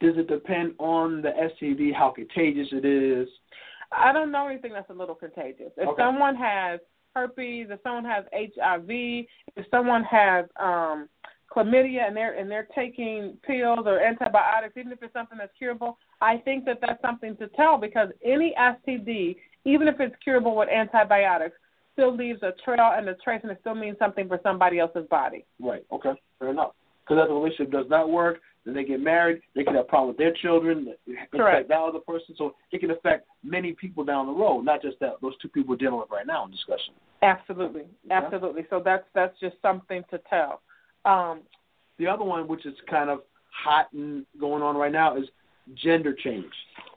Does 0.00 0.16
it 0.16 0.28
depend 0.28 0.74
on 0.78 1.22
the 1.22 1.28
STD, 1.28 1.94
how 1.94 2.10
contagious 2.10 2.68
it 2.72 2.84
is? 2.84 3.28
I 3.92 4.12
don't 4.12 4.32
know 4.32 4.48
anything 4.48 4.72
that's 4.72 4.88
a 4.90 4.94
little 4.94 5.14
contagious. 5.14 5.72
If 5.76 5.88
Okay. 5.88 6.02
someone 6.02 6.34
has 6.36 6.80
herpes, 7.14 7.70
if 7.70 7.82
someone 7.82 8.04
has 8.04 8.24
HIV, 8.32 8.88
if 9.56 9.66
someone 9.70 10.04
has 10.04 10.46
um 10.56 11.08
chlamydia 11.50 12.06
and 12.06 12.16
they're 12.16 12.34
and 12.38 12.50
they're 12.50 12.68
taking 12.74 13.36
pills 13.42 13.86
or 13.86 14.00
antibiotics, 14.00 14.76
even 14.76 14.92
if 14.92 15.02
it's 15.02 15.12
something 15.12 15.36
that's 15.36 15.52
curable, 15.58 15.98
I 16.20 16.38
think 16.38 16.64
that 16.66 16.78
that's 16.80 17.02
something 17.02 17.36
to 17.38 17.48
tell 17.48 17.76
because 17.76 18.08
any 18.24 18.54
STD, 18.58 19.36
even 19.64 19.88
if 19.88 19.98
it's 20.00 20.14
curable 20.22 20.56
with 20.56 20.68
antibiotics, 20.68 21.56
still 21.92 22.14
leaves 22.14 22.42
a 22.42 22.52
trail 22.64 22.92
and 22.96 23.08
a 23.08 23.14
trace, 23.16 23.40
and 23.42 23.50
it 23.50 23.58
still 23.60 23.74
means 23.74 23.98
something 23.98 24.28
for 24.28 24.38
somebody 24.42 24.78
else's 24.78 25.06
body. 25.08 25.44
Right. 25.58 25.84
Okay. 25.92 26.12
Fair 26.38 26.50
enough. 26.50 26.72
Because 27.04 27.22
if 27.22 27.28
the 27.28 27.34
relationship 27.34 27.72
does 27.72 27.86
not 27.90 28.08
work, 28.08 28.38
then 28.64 28.74
they 28.74 28.84
get 28.84 29.00
married. 29.00 29.40
They 29.54 29.64
can 29.64 29.74
have 29.74 29.88
problems 29.88 30.16
with 30.16 30.18
their 30.18 30.34
children. 30.42 30.94
Correct. 31.32 31.32
affect 31.32 31.68
that 31.70 31.78
other 31.78 31.98
person. 32.00 32.34
So 32.36 32.54
it 32.72 32.80
can 32.80 32.90
affect 32.90 33.26
many 33.42 33.72
people 33.72 34.04
down 34.04 34.26
the 34.26 34.32
road, 34.32 34.62
not 34.62 34.82
just 34.82 34.98
that 35.00 35.14
those 35.22 35.36
two 35.40 35.48
people 35.48 35.70
we're 35.70 35.76
dealing 35.76 35.98
with 35.98 36.10
right 36.10 36.26
now 36.26 36.44
in 36.44 36.50
discussion. 36.50 36.94
Absolutely, 37.22 37.82
absolutely. 38.10 38.66
So 38.70 38.80
that's 38.84 39.04
that's 39.14 39.38
just 39.40 39.56
something 39.62 40.02
to 40.10 40.18
tell. 40.28 40.60
Um, 41.04 41.40
The 41.98 42.06
other 42.06 42.24
one, 42.24 42.48
which 42.48 42.66
is 42.66 42.74
kind 42.88 43.10
of 43.10 43.20
hot 43.50 43.88
and 43.92 44.24
going 44.38 44.62
on 44.62 44.76
right 44.76 44.92
now, 44.92 45.16
is 45.16 45.24
gender 45.74 46.14
change. 46.14 46.52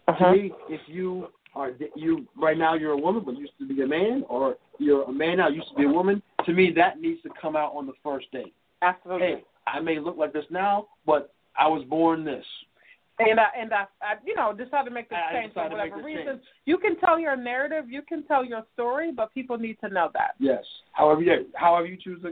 uh-huh. 0.08 0.32
To 0.34 0.38
me, 0.38 0.52
if 0.70 0.82
you 0.88 1.28
are 1.56 1.72
you 1.96 2.26
right 2.36 2.58
now 2.58 2.74
you're 2.74 2.94
a 2.94 2.98
woman 2.98 3.24
but 3.26 3.38
used 3.38 3.54
to 3.60 3.68
be 3.68 3.82
a 3.84 3.88
man, 3.88 4.24
or 4.28 4.58
you're 4.80 5.04
a 5.04 5.12
man 5.12 5.38
now 5.38 5.48
used 5.50 5.70
to 5.70 5.76
be 5.76 5.84
a 5.86 5.90
woman, 5.90 6.22
to 6.46 6.52
me 6.54 6.72
that 6.76 7.00
needs 7.00 7.22
to 7.24 7.30
come 7.40 7.56
out 7.56 7.74
on 7.76 7.86
the 7.86 7.94
first 8.04 8.32
date. 8.32 8.54
absolutely. 8.82 9.28
Hey, 9.28 9.44
I 9.68 9.80
may 9.80 10.00
look 10.00 10.18
like 10.18 10.34
this 10.34 10.46
now, 10.50 10.88
but 11.06 11.34
I 11.58 11.68
was 11.68 11.84
born 11.86 12.24
this. 12.24 12.46
And 13.20 13.40
I 13.40 13.48
and 13.60 13.72
I, 13.74 13.86
I 14.02 14.14
you 14.26 14.34
know 14.36 14.54
decided 14.54 14.86
to 14.86 14.92
make 14.92 15.10
this 15.10 15.20
I 15.30 15.34
change 15.34 15.54
for 15.54 15.64
decided 15.64 15.76
to 15.78 15.84
make 15.84 15.92
whatever 15.92 16.08
reason. 16.08 16.26
change. 16.26 16.42
You 16.66 16.78
can 16.80 16.98
tell 17.00 17.20
your 17.20 17.36
narrative, 17.36 17.86
you 17.88 18.02
can 18.02 18.24
tell 18.24 18.44
your 18.44 18.64
story, 18.74 19.12
but 19.12 19.34
people 19.34 19.58
need 19.58 19.78
to 19.84 19.90
know 19.90 20.10
that. 20.14 20.32
Yes. 20.40 20.64
However, 20.94 21.22
you, 21.22 21.46
however 21.54 21.86
you 21.86 21.98
choose 22.04 22.22
to 22.24 22.32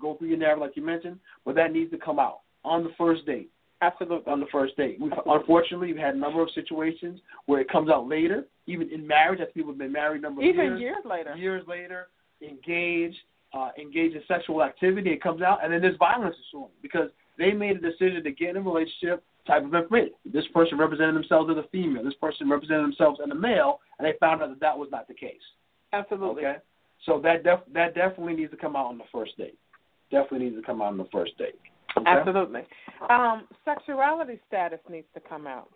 go 0.00 0.14
through 0.16 0.28
your 0.28 0.38
narrative, 0.38 0.60
like 0.60 0.76
you 0.76 0.84
mentioned, 0.84 1.18
but 1.44 1.54
that 1.54 1.72
needs 1.72 1.90
to 1.92 1.98
come 1.98 2.18
out 2.18 2.40
on 2.64 2.84
the 2.84 2.90
first 2.98 3.24
date. 3.24 3.50
Absolutely. 3.80 4.30
On 4.30 4.40
the 4.40 4.46
first 4.50 4.76
date, 4.76 4.98
we've 5.00 5.12
Absolutely. 5.12 5.40
unfortunately 5.40 5.86
we've 5.92 6.02
had 6.02 6.14
a 6.16 6.18
number 6.18 6.42
of 6.42 6.50
situations 6.54 7.20
where 7.46 7.60
it 7.60 7.70
comes 7.70 7.88
out 7.88 8.08
later, 8.08 8.44
even 8.66 8.90
in 8.90 9.06
marriage. 9.06 9.40
As 9.40 9.48
people 9.54 9.70
have 9.70 9.78
been 9.78 9.92
married 9.92 10.18
a 10.18 10.22
number 10.22 10.42
of 10.42 10.46
Even 10.48 10.66
years, 10.66 10.80
years 10.80 11.04
later. 11.08 11.36
years 11.36 11.64
later, 11.68 12.08
engaged, 12.42 13.16
uh, 13.54 13.70
engaged 13.80 14.16
in 14.16 14.22
sexual 14.26 14.62
activity. 14.64 15.10
It 15.10 15.22
comes 15.22 15.42
out, 15.42 15.62
and 15.62 15.72
then 15.72 15.80
there's 15.80 15.96
violence 15.96 16.34
ensuing 16.46 16.72
because 16.82 17.08
they 17.38 17.52
made 17.52 17.76
a 17.76 17.80
decision 17.80 18.22
to 18.24 18.32
get 18.32 18.50
in 18.50 18.56
a 18.58 18.60
relationship. 18.60 19.24
Type 19.46 19.64
of 19.64 19.74
information. 19.74 20.12
This 20.30 20.44
person 20.52 20.76
represented 20.76 21.14
themselves 21.14 21.48
as 21.50 21.56
a 21.56 21.66
female. 21.68 22.04
This 22.04 22.12
person 22.20 22.50
represented 22.50 22.84
themselves 22.84 23.18
as 23.24 23.30
a 23.30 23.34
male, 23.34 23.80
and 23.98 24.06
they 24.06 24.12
found 24.20 24.42
out 24.42 24.50
that 24.50 24.60
that 24.60 24.76
was 24.76 24.88
not 24.92 25.08
the 25.08 25.14
case. 25.14 25.40
Absolutely. 25.94 26.44
Okay, 26.44 26.58
so 27.06 27.18
that 27.22 27.44
def- 27.44 27.72
that 27.72 27.94
definitely 27.94 28.34
needs 28.34 28.50
to 28.50 28.58
come 28.58 28.76
out 28.76 28.86
on 28.86 28.98
the 28.98 29.04
first 29.10 29.38
date. 29.38 29.56
Definitely 30.10 30.50
needs 30.50 30.56
to 30.56 30.62
come 30.62 30.82
out 30.82 30.88
on 30.88 30.98
the 30.98 31.08
first 31.10 31.38
date. 31.38 31.54
Okay? 31.96 32.10
Absolutely. 32.10 32.60
Um, 33.08 33.46
sexuality 33.64 34.38
status 34.46 34.80
needs 34.90 35.06
to 35.14 35.20
come 35.20 35.46
out. 35.46 35.70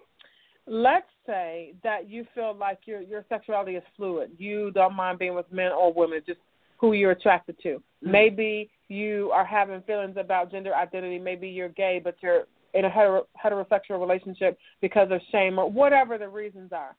Let's 0.66 1.06
say 1.26 1.72
that 1.82 2.08
you 2.08 2.26
feel 2.34 2.54
like 2.54 2.80
your 2.84 3.00
your 3.00 3.24
sexuality 3.28 3.76
is 3.76 3.82
fluid. 3.96 4.32
You 4.36 4.70
don't 4.72 4.94
mind 4.94 5.18
being 5.18 5.34
with 5.34 5.50
men 5.50 5.72
or 5.72 5.92
women. 5.92 6.20
Just 6.26 6.40
who 6.82 6.92
you're 6.94 7.12
attracted 7.12 7.56
to. 7.62 7.76
Mm-hmm. 7.76 8.10
Maybe 8.10 8.70
you 8.88 9.30
are 9.32 9.46
having 9.46 9.80
feelings 9.82 10.16
about 10.18 10.50
gender 10.50 10.74
identity. 10.74 11.18
Maybe 11.18 11.48
you're 11.48 11.70
gay, 11.70 12.00
but 12.02 12.16
you're 12.20 12.42
in 12.74 12.84
a 12.84 12.90
hetero, 12.90 13.26
heterosexual 13.42 14.00
relationship 14.00 14.58
because 14.82 15.08
of 15.10 15.20
shame 15.30 15.58
or 15.58 15.70
whatever 15.70 16.18
the 16.18 16.28
reasons 16.28 16.72
are. 16.72 16.96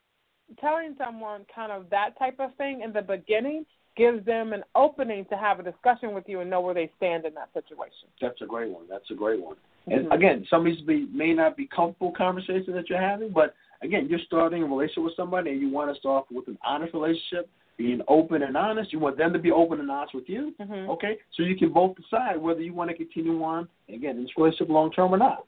Telling 0.60 0.96
someone 0.98 1.46
kind 1.54 1.72
of 1.72 1.90
that 1.90 2.18
type 2.18 2.38
of 2.40 2.56
thing 2.56 2.82
in 2.82 2.94
the 2.94 3.02
beginning 3.02 3.66
gives 3.98 4.26
them 4.26 4.54
an 4.54 4.64
opening 4.74 5.26
to 5.26 5.36
have 5.36 5.60
a 5.60 5.64
discussion 5.64 6.14
with 6.14 6.24
you 6.28 6.40
and 6.40 6.50
know 6.50 6.62
where 6.62 6.74
they 6.74 6.90
stand 6.98 7.26
in 7.26 7.34
that 7.34 7.50
situation. 7.54 8.08
That's 8.22 8.42
a 8.42 8.46
great 8.46 8.72
one. 8.72 8.86
That's 8.90 9.10
a 9.12 9.16
great 9.16 9.42
one. 9.42 9.58
And 9.88 10.08
Mhm. 10.08 10.14
again, 10.16 10.46
some 10.50 10.62
of 10.62 10.74
these 10.74 10.82
be, 10.82 11.08
may 11.08 11.34
not 11.34 11.58
be 11.58 11.68
comfortable 11.68 12.12
conversations 12.14 12.74
that 12.74 12.90
you're 12.90 13.00
having, 13.00 13.30
but 13.30 13.54
again, 13.82 14.08
you're 14.08 14.20
starting 14.20 14.64
a 14.64 14.66
relationship 14.66 15.04
with 15.04 15.16
somebody 15.16 15.52
and 15.52 15.62
you 15.62 15.70
want 15.70 15.94
to 15.94 16.00
start 16.00 16.26
with 16.32 16.48
an 16.48 16.58
honest 16.64 16.94
relationship, 16.94 17.50
being 17.78 18.02
open 18.08 18.44
and 18.44 18.56
honest. 18.56 18.94
You 18.94 19.00
want 19.00 19.18
them 19.18 19.34
to 19.34 19.40
be 19.40 19.52
open 19.52 19.80
and 19.80 19.90
honest 19.90 20.14
with 20.14 20.30
you. 20.30 20.54
Mhm. 20.60 20.88
Okay, 20.90 21.18
so 21.32 21.44
you 21.44 21.56
can 21.56 21.72
both 21.74 21.96
decide 21.96 22.38
whether 22.38 22.62
you 22.62 22.74
want 22.74 22.90
to 22.90 22.96
continue 22.96 23.44
on 23.44 23.68
again 23.90 24.18
in 24.18 24.24
this 24.24 24.38
relationship 24.38 24.70
long 24.70 24.92
term 24.92 25.14
or 25.14 25.18
not. 25.18 25.46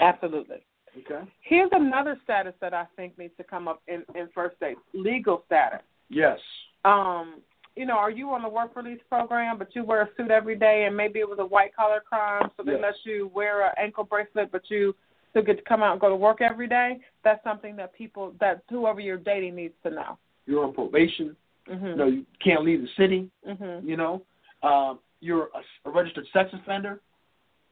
Absolutely. 0.00 0.62
Okay. 0.98 1.22
Here's 1.42 1.70
another 1.72 2.18
status 2.24 2.54
that 2.60 2.72
I 2.72 2.86
think 2.96 3.18
needs 3.18 3.36
to 3.36 3.44
come 3.44 3.68
up 3.68 3.82
in, 3.86 4.02
in 4.14 4.28
first 4.34 4.58
dates 4.60 4.80
legal 4.94 5.42
status. 5.46 5.82
Yes. 6.08 6.38
Um, 6.84 7.42
you 7.74 7.84
know, 7.84 7.98
are 7.98 8.10
you 8.10 8.30
on 8.30 8.42
the 8.42 8.48
work 8.48 8.74
release 8.74 9.00
program, 9.08 9.58
but 9.58 9.74
you 9.74 9.84
wear 9.84 10.02
a 10.02 10.08
suit 10.16 10.30
every 10.30 10.56
day, 10.56 10.84
and 10.84 10.96
maybe 10.96 11.18
it 11.18 11.28
was 11.28 11.38
a 11.38 11.44
white 11.44 11.76
collar 11.76 12.00
crime, 12.00 12.50
so 12.56 12.62
they 12.62 12.72
Yes. 12.72 12.80
let 12.80 12.94
you 13.04 13.28
wear 13.34 13.66
an 13.66 13.74
ankle 13.76 14.04
bracelet, 14.04 14.50
but 14.50 14.70
you 14.70 14.94
still 15.30 15.42
get 15.42 15.58
to 15.58 15.64
come 15.64 15.82
out 15.82 15.92
and 15.92 16.00
go 16.00 16.08
to 16.08 16.16
work 16.16 16.40
every 16.40 16.66
day? 16.66 16.98
That's 17.22 17.42
something 17.44 17.76
that 17.76 17.92
people, 17.92 18.34
that 18.40 18.62
whoever 18.70 19.00
you're 19.00 19.18
dating 19.18 19.56
needs 19.56 19.74
to 19.82 19.90
know. 19.90 20.16
You're 20.46 20.64
on 20.64 20.72
probation. 20.72 21.36
Mhm. 21.68 21.90
You 21.90 21.96
know, 21.96 22.06
you 22.06 22.26
can't 22.42 22.64
leave 22.64 22.80
the 22.80 22.88
city. 22.96 23.30
Mhm. 23.46 23.84
You 23.84 23.96
know, 23.96 24.22
um, 24.62 25.00
you're 25.20 25.50
a, 25.54 25.88
a 25.88 25.90
registered 25.90 26.26
sex 26.32 26.50
offender. 26.52 27.00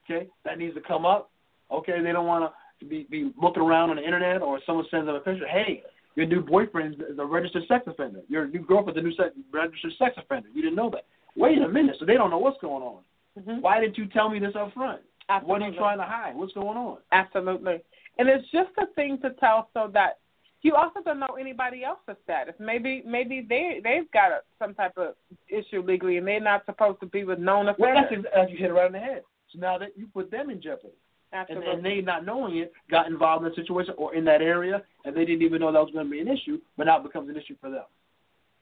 Okay, 0.03 0.27
that 0.43 0.57
needs 0.57 0.75
to 0.75 0.81
come 0.81 1.05
up. 1.05 1.31
Okay, 1.71 2.01
they 2.01 2.11
don't 2.11 2.27
want 2.27 2.51
to 2.79 2.85
be 2.85 3.07
be 3.09 3.31
looking 3.41 3.63
around 3.63 3.89
on 3.89 3.95
the 3.95 4.03
internet 4.03 4.41
or 4.41 4.59
someone 4.65 4.85
sends 4.91 5.07
them 5.07 5.15
a 5.15 5.19
picture. 5.19 5.47
Hey, 5.47 5.83
your 6.15 6.25
new 6.25 6.41
boyfriend 6.41 7.01
is 7.09 7.17
a 7.17 7.25
registered 7.25 7.63
sex 7.67 7.87
offender. 7.87 8.21
Your 8.27 8.47
new 8.47 8.59
girlfriend's 8.59 8.99
a 8.99 9.01
new 9.01 9.15
sex, 9.15 9.29
registered 9.51 9.93
sex 9.97 10.15
offender. 10.17 10.49
You 10.53 10.61
didn't 10.61 10.75
know 10.75 10.89
that. 10.91 11.05
Wait 11.35 11.57
a 11.61 11.67
minute. 11.67 11.95
So 11.99 12.05
they 12.05 12.15
don't 12.15 12.29
know 12.29 12.37
what's 12.37 12.59
going 12.61 12.83
on. 12.83 13.03
Mhm. 13.39 13.61
Why 13.61 13.79
didn't 13.79 13.97
you 13.97 14.05
tell 14.07 14.29
me 14.29 14.39
this 14.39 14.55
up 14.55 14.73
front? 14.73 15.01
What 15.43 15.61
are 15.61 15.69
you 15.69 15.75
trying 15.75 15.97
to 15.97 16.03
hide? 16.03 16.35
What's 16.35 16.53
going 16.53 16.77
on? 16.77 16.97
Absolutely. 17.11 17.81
And 18.17 18.29
it's 18.29 18.47
just 18.51 18.69
a 18.77 18.85
thing 18.87 19.17
to 19.19 19.31
tell 19.31 19.69
so 19.73 19.87
that 19.93 20.19
you 20.65 20.73
also 20.73 20.99
don't 21.05 21.19
know 21.19 21.37
anybody 21.39 21.83
else's 21.83 22.15
status. 22.23 22.55
Maybe 22.59 23.03
maybe 23.05 23.45
they 23.47 23.79
they've 23.83 24.11
got 24.11 24.31
a, 24.31 24.39
some 24.57 24.73
type 24.73 24.97
of 24.97 25.13
issue 25.47 25.83
legally 25.83 26.17
and 26.17 26.27
they're 26.27 26.39
not 26.39 26.65
supposed 26.65 26.99
to 27.01 27.05
be 27.05 27.23
with 27.23 27.37
known 27.37 27.67
Well, 27.77 27.93
that's 27.93 28.07
offenders. 28.07 28.31
as 28.35 28.49
you 28.49 28.57
hit 28.57 28.71
it 28.71 28.73
right 28.73 28.87
in 28.87 28.93
the 28.93 28.99
head. 28.99 29.21
So 29.53 29.59
now 29.59 29.77
that 29.77 29.89
you 29.95 30.07
put 30.11 30.31
them 30.31 30.49
in 30.49 30.59
jeopardy. 30.59 30.95
and, 31.31 31.41
Absolutely. 31.41 31.71
and 31.71 31.85
they 31.85 32.01
not 32.01 32.25
knowing 32.25 32.57
it 32.57 32.73
got 32.89 33.05
involved 33.05 33.45
in 33.45 33.49
that 33.51 33.55
situation 33.55 33.93
or 33.97 34.15
in 34.15 34.25
that 34.25 34.41
area 34.41 34.81
and 35.05 35.15
they 35.15 35.23
didn't 35.23 35.43
even 35.43 35.61
know 35.61 35.71
that 35.71 35.79
was 35.79 35.91
going 35.93 36.05
to 36.07 36.11
be 36.11 36.19
an 36.19 36.27
issue, 36.27 36.59
but 36.77 36.85
now 36.87 36.97
it 36.97 37.03
becomes 37.03 37.29
an 37.29 37.37
issue 37.37 37.55
for 37.61 37.69
them. 37.69 37.83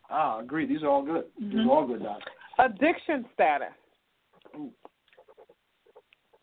Ah, 0.10 0.38
I 0.40 0.42
agree. 0.42 0.66
These 0.66 0.84
are 0.84 0.90
all 0.90 1.04
good. 1.04 1.26
These 1.40 1.54
Mhm. 1.54 1.68
are 1.68 1.72
all 1.72 1.88
good, 1.88 2.04
Doc. 2.04 2.20
Addiction 2.60 3.26
status. 3.34 3.72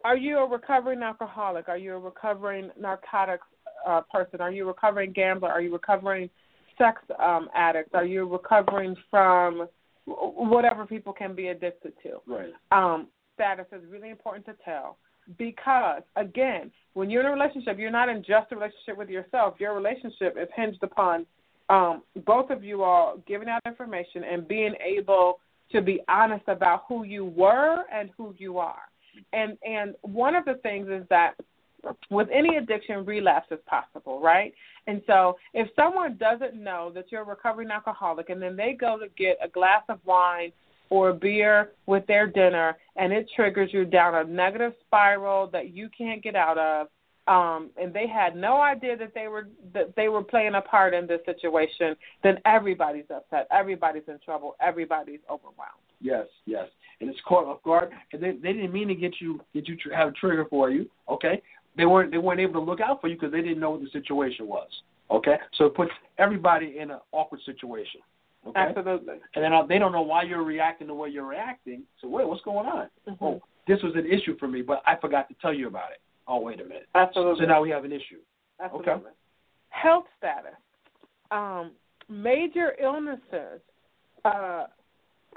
Are 0.05 0.17
you 0.17 0.38
a 0.38 0.47
recovering 0.49 1.02
alcoholic? 1.02 1.69
Are 1.69 1.76
you 1.76 1.95
a 1.95 1.99
recovering 1.99 2.71
narcotics 2.81 3.47
uh, 3.87 4.02
person? 4.12 4.40
Are 4.40 4.50
you 4.50 4.64
a 4.64 4.68
recovering 4.68 5.12
gambler? 5.12 5.49
Are 5.49 5.60
you 5.60 5.72
recovering 5.72 6.30
sex 6.78 7.00
um, 7.18 7.49
addict? 7.54 7.94
Are 7.94 8.04
you 8.04 8.28
recovering 8.28 8.96
from 9.10 9.68
whatever 10.06 10.87
people 10.87 11.12
can 11.12 11.34
be 11.34 11.49
addicted 11.49 11.92
to? 12.02 12.20
Right. 12.26 12.52
um, 12.72 13.08
status 13.34 13.66
is 13.72 13.82
really 13.88 14.10
important 14.10 14.44
to 14.46 14.54
tell 14.64 14.99
because, 15.38 16.02
again, 16.16 16.70
when 16.92 17.08
you're 17.08 17.20
in 17.20 17.26
a 17.26 17.32
relationship, 17.32 17.78
you're 17.78 17.90
not 17.90 18.08
in 18.08 18.18
just 18.18 18.52
a 18.52 18.56
relationship 18.56 18.99
with 18.99 19.08
yourself. 19.08 19.54
Your 19.58 19.75
relationship 19.75 20.37
is 20.40 20.49
hinged 20.54 20.82
upon 20.82 21.25
um, 21.70 22.02
both 22.26 22.50
of 22.50 22.64
you 22.64 22.83
all 22.83 23.22
giving 23.26 23.48
out 23.48 23.62
information 23.64 24.24
and 24.24 24.46
being 24.46 24.74
able 24.85 25.40
to 25.72 25.81
be 25.81 26.00
honest 26.09 26.44
about 26.48 26.83
who 26.88 27.05
you 27.05 27.24
were 27.24 27.85
and 27.92 28.11
who 28.16 28.35
you 28.38 28.59
are. 28.59 28.83
And 29.33 29.57
and 29.64 29.94
one 30.02 30.35
of 30.35 30.44
the 30.44 30.55
things 30.62 30.88
is 30.88 31.07
that 31.11 31.35
with 32.11 32.29
any 32.33 32.57
addiction, 32.57 33.05
relapse 33.05 33.49
is 33.51 33.59
possible, 33.66 34.21
right? 34.21 34.53
And 34.87 35.03
so 35.07 35.37
if 35.55 35.69
someone 35.77 36.16
doesn't 36.19 36.55
know 36.55 36.90
that 36.95 37.07
you're 37.11 37.23
a 37.23 37.25
recovering 37.25 37.71
alcoholic 37.71 38.31
and 38.31 38.40
then 38.40 38.57
they 38.57 38.77
go 38.79 38.99
to 38.99 39.07
get 39.16 39.38
a 39.43 39.49
glass 39.49 39.83
of 39.88 39.99
wine 40.05 40.53
or 40.88 41.11
a 41.11 41.14
beer 41.14 41.71
with 41.87 42.07
their 42.07 42.27
dinner 42.27 42.77
and 42.97 43.12
it 43.12 43.29
triggers 43.37 43.71
you 43.73 43.85
down 43.85 44.14
a 44.14 44.25
negative 44.25 44.73
spiral 44.87 45.49
that 45.53 45.71
you 45.71 45.88
can't 45.97 46.23
get 46.23 46.35
out 46.35 46.59
of, 46.59 46.88
um, 47.29 47.71
and 47.81 47.95
they 47.95 48.09
had 48.09 48.35
no 48.35 48.61
idea 48.61 48.97
that 48.97 49.12
they 49.14 49.29
were 49.29 49.49
that 49.73 49.95
they 49.95 50.09
were 50.09 50.23
playing 50.23 50.55
a 50.57 50.61
part 50.61 50.95
in 50.95 51.07
this 51.07 51.21
situation, 51.27 51.95
then 52.25 52.38
everybody's 52.45 53.05
upset, 53.14 53.47
everybody's 53.53 54.03
in 54.09 54.19
trouble, 54.25 54.57
everybody's 54.61 55.21
overwhelmed. 55.31 55.85
Yes, 56.01 56.27
yes. 56.47 56.66
And 57.01 57.09
it's 57.09 57.19
caught 57.27 57.47
off 57.47 57.62
guard, 57.62 57.90
and 58.12 58.21
they 58.21 58.33
they 58.33 58.53
didn't 58.53 58.73
mean 58.73 58.88
to 58.88 58.97
get 58.97 59.12
you 59.21 59.40
get 59.55 59.69
you 59.69 59.77
tr- 59.77 59.95
have 59.95 60.09
a 60.09 60.12
trigger 60.12 60.47
for 60.51 60.71
you. 60.71 60.90
Okay, 61.09 61.40
they 61.76 61.87
weren't 61.87 62.11
they 62.11 62.18
weren't 62.18 62.40
able 62.40 62.54
to 62.54 62.61
look 62.61 62.80
out 62.80 63.00
for 63.00 63.09
you 63.09 63.14
because 63.16 63.33
they 63.33 63.42
didn't 63.42 63.61
know 63.61 63.70
what 63.70 63.80
the 63.80 63.90
situation 63.90 64.46
was. 64.46 64.68
Okay, 65.11 65.37
so 65.56 65.66
it 65.66 65.74
puts 65.74 65.90
everybody 66.18 66.78
in 66.78 66.90
an 66.90 66.98
awkward 67.12 67.40
situation. 67.44 68.00
Okay, 68.46 68.59
Absolutely. 68.61 69.16
and 69.35 69.44
then 69.44 69.52
uh, 69.52 69.66
they 69.66 69.78
don't 69.78 69.92
know 69.92 70.00
why 70.02 70.22
you're 70.22 70.44
reacting 70.44 70.87
the 70.87 70.94
way 70.94 71.09
you're 71.11 71.26
reacting. 71.26 71.83
So 72.00 72.09
wait, 72.09 72.26
what's 72.26 72.42
going 72.42 72.66
on? 72.66 72.88
Mhm. 73.09 73.16
Oh, 73.20 73.42
this 73.66 73.83
was 73.83 73.94
an 73.96 74.06
issue 74.06 74.37
for 74.38 74.48
me, 74.48 74.62
but 74.62 74.83
I 74.87 74.96
forgot 74.96 75.28
to 75.28 75.35
tell 75.42 75.52
you 75.52 75.66
about 75.66 75.90
it. 75.92 76.00
Oh, 76.26 76.40
wait 76.40 76.61
a 76.61 76.64
minute. 76.64 76.88
Absolutely. 76.94 77.44
So 77.44 77.48
now 77.48 77.61
we 77.61 77.70
have 77.70 77.85
an 77.85 77.92
issue. 77.92 78.20
Absolutely. 78.61 79.11
Health 79.70 80.06
status. 80.18 80.54
Um, 81.30 81.72
major 82.09 82.74
illnesses, 82.80 83.61
uh, 84.24 84.66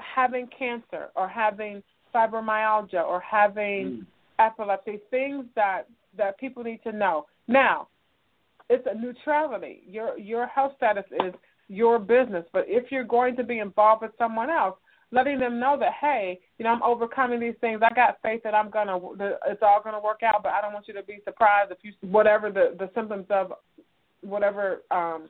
having 0.00 0.48
cancer 0.56 1.08
or 1.14 1.28
having 1.28 1.82
fibromyalgia 2.14 3.04
or 3.04 3.20
having 3.20 3.86
Mm. 3.98 4.06
epilepsy, 4.38 4.98
things 5.10 5.46
that 5.54 5.88
that 6.16 6.38
people 6.38 6.62
need 6.62 6.82
to 6.84 6.92
know. 6.92 7.26
Now, 7.48 7.88
it's 8.70 8.86
a 8.90 8.94
neutrality. 8.94 9.82
Your 9.86 10.18
your 10.18 10.46
health 10.46 10.72
status 10.76 11.04
is 11.12 11.34
your 11.68 11.98
business, 11.98 12.44
but 12.52 12.64
if 12.66 12.90
you're 12.90 13.04
going 13.04 13.36
to 13.36 13.44
be 13.44 13.58
involved 13.58 14.02
with 14.02 14.12
someone 14.18 14.50
else, 14.50 14.76
letting 15.10 15.38
them 15.38 15.60
know 15.60 15.76
that 15.78 15.92
hey, 16.00 16.40
you 16.58 16.64
know, 16.64 16.70
I'm 16.72 16.82
overcoming 16.82 17.40
these 17.40 17.54
things. 17.60 17.80
I 17.82 17.94
got 17.94 18.18
faith 18.22 18.42
that 18.44 18.54
I'm 18.54 18.70
gonna, 18.70 18.98
that 19.18 19.38
it's 19.46 19.62
all 19.62 19.80
gonna 19.82 20.00
work 20.00 20.20
out. 20.22 20.42
But 20.42 20.52
I 20.52 20.60
don't 20.60 20.72
want 20.72 20.88
you 20.88 20.94
to 20.94 21.02
be 21.02 21.20
surprised 21.24 21.72
if 21.72 21.78
you 21.82 21.92
whatever 22.08 22.50
the 22.50 22.74
the 22.78 22.90
symptoms 22.94 23.26
of 23.30 23.52
whatever 24.22 24.82
um 24.90 25.28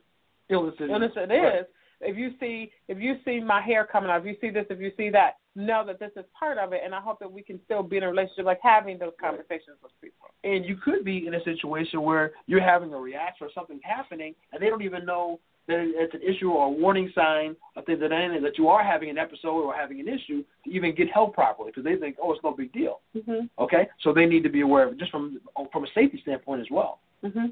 Illness 0.49 0.75
is. 0.79 0.89
illness 0.91 1.11
it 1.15 1.29
Right. 1.31 1.65
If 2.05 2.17
you 2.17 2.31
see 2.39 2.71
if 2.87 2.99
you 2.99 3.15
see 3.25 3.39
my 3.39 3.61
hair 3.61 3.87
coming 3.89 4.09
out, 4.09 4.21
if 4.21 4.25
you 4.25 4.35
see 4.39 4.49
this, 4.49 4.65
if 4.69 4.79
you 4.79 4.91
see 4.95 5.09
that, 5.09 5.37
know 5.55 5.83
that 5.85 5.99
this 5.99 6.11
is 6.15 6.25
part 6.37 6.57
of 6.57 6.73
it. 6.73 6.81
And 6.83 6.93
I 6.93 7.01
hope 7.01 7.19
that 7.19 7.31
we 7.31 7.41
can 7.41 7.59
still 7.65 7.83
be 7.83 7.97
in 7.97 8.03
a 8.03 8.09
relationship, 8.09 8.45
like 8.45 8.59
having 8.61 8.97
those 8.97 9.13
conversations 9.19 9.77
with 9.81 9.91
people. 10.01 10.27
And 10.43 10.65
you 10.65 10.75
could 10.75 11.03
be 11.03 11.27
in 11.27 11.33
a 11.33 11.43
situation 11.43 12.01
where 12.01 12.31
you're 12.47 12.61
having 12.61 12.93
a 12.93 12.97
reaction 12.97 13.47
or 13.47 13.49
something's 13.53 13.81
happening, 13.83 14.35
and 14.51 14.61
they 14.61 14.69
don't 14.69 14.83
even 14.83 15.05
know 15.05 15.39
that 15.67 15.79
it's 15.79 16.13
an 16.13 16.21
issue 16.21 16.51
or 16.51 16.67
a 16.67 16.69
warning 16.69 17.11
sign 17.15 17.55
of 17.75 17.85
things 17.85 17.99
that 17.99 18.11
end, 18.11 18.43
that 18.45 18.57
you 18.57 18.67
are 18.67 18.83
having 18.83 19.09
an 19.09 19.17
episode 19.17 19.61
or 19.61 19.73
having 19.73 19.99
an 19.99 20.07
issue 20.07 20.43
to 20.63 20.69
even 20.69 20.93
get 20.93 21.09
help 21.11 21.33
properly 21.33 21.71
because 21.71 21.83
they 21.83 21.95
think, 21.95 22.17
oh, 22.21 22.31
it's 22.33 22.43
no 22.43 22.51
big 22.51 22.71
deal. 22.71 23.01
Mhm. 23.15 23.49
Okay, 23.57 23.87
so 24.01 24.13
they 24.13 24.27
need 24.27 24.43
to 24.43 24.49
be 24.49 24.61
aware 24.61 24.85
of 24.85 24.93
it 24.93 24.99
just 24.99 25.11
from 25.11 25.41
from 25.71 25.83
a 25.83 25.87
safety 25.95 26.19
standpoint 26.21 26.61
as 26.61 26.69
well. 26.69 26.99
Mhm. 27.23 27.51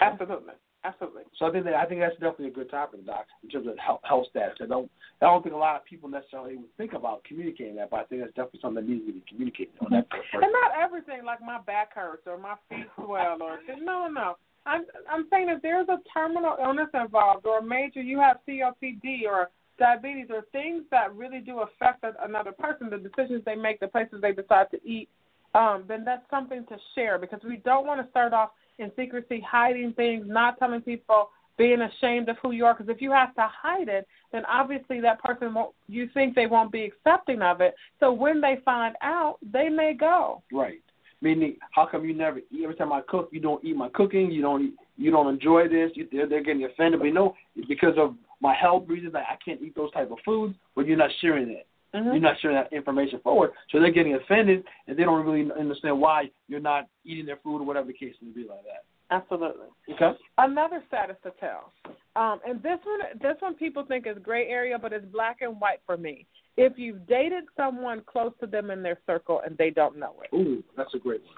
Absolutely. 0.00 0.54
Absolutely. 0.84 1.22
So 1.38 1.46
I 1.46 1.52
think 1.52 1.64
that 1.64 1.74
I 1.74 1.86
think 1.86 2.00
that's 2.00 2.14
definitely 2.14 2.48
a 2.48 2.50
good 2.50 2.70
topic, 2.70 3.06
Doc, 3.06 3.26
in 3.44 3.48
terms 3.50 3.68
of 3.68 3.78
health, 3.78 4.00
health 4.02 4.26
status. 4.30 4.58
I 4.60 4.66
don't 4.66 4.90
I 5.20 5.26
don't 5.26 5.42
think 5.42 5.54
a 5.54 5.58
lot 5.58 5.76
of 5.76 5.84
people 5.84 6.08
necessarily 6.08 6.56
would 6.56 6.76
think 6.76 6.92
about 6.92 7.22
communicating 7.22 7.76
that, 7.76 7.90
but 7.90 8.00
I 8.00 8.04
think 8.04 8.22
that's 8.22 8.34
definitely 8.34 8.60
something 8.62 8.84
that 8.84 8.90
needs 8.90 9.06
to 9.06 9.12
be 9.12 9.22
communicated 9.28 9.74
on 9.80 9.92
that 9.92 10.10
person. 10.10 10.42
And 10.42 10.52
not 10.52 10.72
everything 10.82 11.24
like 11.24 11.40
my 11.40 11.60
back 11.60 11.94
hurts 11.94 12.26
or 12.26 12.36
my 12.36 12.56
feet 12.68 12.86
swell 12.96 13.38
or 13.40 13.58
no, 13.68 13.78
no, 13.78 14.08
no. 14.08 14.36
I'm 14.66 14.82
I'm 15.08 15.26
saying 15.30 15.48
if 15.50 15.62
there's 15.62 15.88
a 15.88 15.98
terminal 16.12 16.56
illness 16.60 16.90
involved 16.94 17.46
or 17.46 17.58
a 17.58 17.64
major 17.64 18.02
you 18.02 18.18
have 18.18 18.38
COPD 18.48 19.26
or 19.26 19.50
diabetes 19.78 20.28
or 20.30 20.42
things 20.50 20.82
that 20.90 21.14
really 21.14 21.40
do 21.40 21.60
affect 21.60 22.04
another 22.24 22.52
person, 22.52 22.90
the 22.90 22.98
decisions 22.98 23.42
they 23.44 23.54
make, 23.54 23.78
the 23.78 23.88
places 23.88 24.18
they 24.20 24.32
decide 24.32 24.66
to 24.70 24.78
eat, 24.84 25.08
um, 25.54 25.84
then 25.86 26.04
that's 26.04 26.28
something 26.30 26.64
to 26.68 26.76
share 26.94 27.18
because 27.18 27.40
we 27.44 27.56
don't 27.58 27.86
want 27.86 28.00
to 28.04 28.10
start 28.10 28.32
off 28.32 28.50
in 28.78 28.90
secrecy, 28.96 29.44
hiding 29.48 29.92
things, 29.94 30.24
not 30.26 30.58
telling 30.58 30.80
people, 30.80 31.30
being 31.58 31.82
ashamed 31.82 32.28
of 32.28 32.36
who 32.42 32.52
you 32.52 32.64
are. 32.64 32.74
Because 32.74 32.92
if 32.94 33.00
you 33.00 33.12
have 33.12 33.34
to 33.34 33.46
hide 33.46 33.88
it, 33.88 34.06
then 34.32 34.44
obviously 34.46 35.00
that 35.00 35.22
person 35.22 35.54
won't. 35.54 35.74
You 35.88 36.08
think 36.14 36.34
they 36.34 36.46
won't 36.46 36.72
be 36.72 36.84
accepting 36.84 37.42
of 37.42 37.60
it. 37.60 37.74
So 38.00 38.12
when 38.12 38.40
they 38.40 38.58
find 38.64 38.94
out, 39.02 39.38
they 39.52 39.68
may 39.68 39.94
go. 39.94 40.42
Right. 40.52 40.82
Meaning, 41.20 41.56
how 41.70 41.86
come 41.86 42.04
you 42.04 42.14
never 42.14 42.38
eat? 42.38 42.64
Every 42.64 42.74
time 42.74 42.92
I 42.92 43.00
cook, 43.06 43.28
you 43.32 43.40
don't 43.40 43.64
eat 43.64 43.76
my 43.76 43.88
cooking. 43.90 44.30
You 44.30 44.42
don't. 44.42 44.62
Eat, 44.64 44.74
you 44.96 45.10
don't 45.10 45.32
enjoy 45.32 45.68
this. 45.68 45.90
You, 45.94 46.08
they're, 46.10 46.28
they're 46.28 46.42
getting 46.42 46.64
offended. 46.64 47.00
But 47.00 47.12
no, 47.12 47.34
it's 47.54 47.68
because 47.68 47.94
of 47.96 48.14
my 48.40 48.54
health 48.54 48.84
reasons. 48.88 49.14
I, 49.14 49.20
I 49.20 49.36
can't 49.44 49.62
eat 49.62 49.74
those 49.76 49.92
type 49.92 50.10
of 50.10 50.18
foods. 50.24 50.54
But 50.74 50.86
you're 50.86 50.96
not 50.96 51.10
sharing 51.20 51.50
it. 51.50 51.66
Mhm. 51.94 52.04
You're 52.06 52.20
not 52.20 52.38
sharing 52.40 52.56
that 52.56 52.72
information 52.72 53.20
forward, 53.20 53.52
so 53.70 53.78
they're 53.80 53.90
getting 53.90 54.14
offended, 54.14 54.64
and 54.86 54.96
they 54.96 55.04
don't 55.04 55.24
really 55.26 55.50
understand 55.52 56.00
why 56.00 56.30
you're 56.48 56.60
not 56.60 56.86
eating 57.04 57.26
their 57.26 57.36
food 57.36 57.60
or 57.60 57.64
whatever 57.64 57.86
the 57.86 57.92
case 57.92 58.14
may 58.22 58.30
be 58.30 58.48
like 58.48 58.64
that. 58.64 58.84
Absolutely. 59.10 59.66
Okay. 59.90 60.16
Another 60.38 60.82
status 60.88 61.16
to 61.22 61.32
tell, 61.38 61.70
um, 62.16 62.40
and 62.46 62.62
this 62.62 62.78
one, 62.84 63.00
this 63.20 63.36
one 63.40 63.54
people 63.54 63.84
think 63.84 64.06
is 64.06 64.16
gray 64.22 64.48
area, 64.48 64.78
but 64.78 64.92
it's 64.94 65.04
black 65.06 65.42
and 65.42 65.60
white 65.60 65.80
for 65.84 65.98
me. 65.98 66.26
If 66.56 66.78
you've 66.78 67.06
dated 67.06 67.44
someone 67.56 68.00
close 68.06 68.32
to 68.40 68.46
them 68.46 68.70
in 68.70 68.82
their 68.82 68.98
circle 69.06 69.40
and 69.44 69.56
they 69.58 69.68
don't 69.70 69.96
know 69.98 70.14
it, 70.22 70.34
Ooh, 70.34 70.62
that's 70.76 70.94
a 70.94 70.98
great 70.98 71.22
one. 71.24 71.34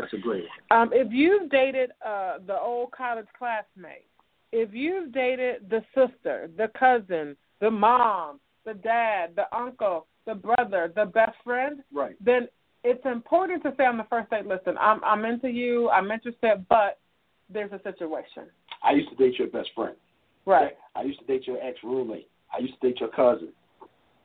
That's 0.00 0.12
a 0.14 0.18
great 0.18 0.44
one. 0.70 0.80
um, 0.80 0.90
if 0.94 1.12
you've 1.12 1.50
dated 1.50 1.90
uh, 2.04 2.38
the 2.46 2.58
old 2.58 2.92
college 2.92 3.26
classmate, 3.38 4.06
if 4.52 4.72
you've 4.72 5.12
dated 5.12 5.68
the 5.68 5.82
sister, 5.94 6.50
the 6.56 6.68
cousin, 6.78 7.36
the 7.60 7.70
mom, 7.70 8.40
the 8.64 8.74
dad, 8.74 9.30
the 9.36 9.54
uncle, 9.56 10.06
the 10.26 10.34
brother, 10.34 10.92
the 10.94 11.06
best 11.06 11.36
friend, 11.44 11.82
Right. 11.92 12.16
then 12.24 12.48
it's 12.84 13.04
important 13.04 13.62
to 13.64 13.74
say 13.76 13.84
on 13.84 13.98
the 13.98 14.04
first 14.04 14.30
date, 14.30 14.46
listen, 14.46 14.76
I'm 14.78 15.02
I'm 15.04 15.24
into 15.24 15.48
you, 15.48 15.90
I'm 15.90 16.10
interested, 16.10 16.66
but 16.68 16.98
there's 17.52 17.72
a 17.72 17.80
situation. 17.82 18.44
I 18.82 18.92
used 18.92 19.10
to 19.10 19.16
date 19.16 19.38
your 19.38 19.48
best 19.48 19.68
friend. 19.74 19.96
Right. 20.46 20.76
I 20.94 21.02
used 21.02 21.20
to 21.20 21.26
date 21.26 21.46
your 21.46 21.62
ex 21.62 21.78
roommate. 21.84 22.28
I 22.54 22.60
used 22.60 22.80
to 22.80 22.88
date 22.88 23.00
your 23.00 23.10
cousin. 23.10 23.48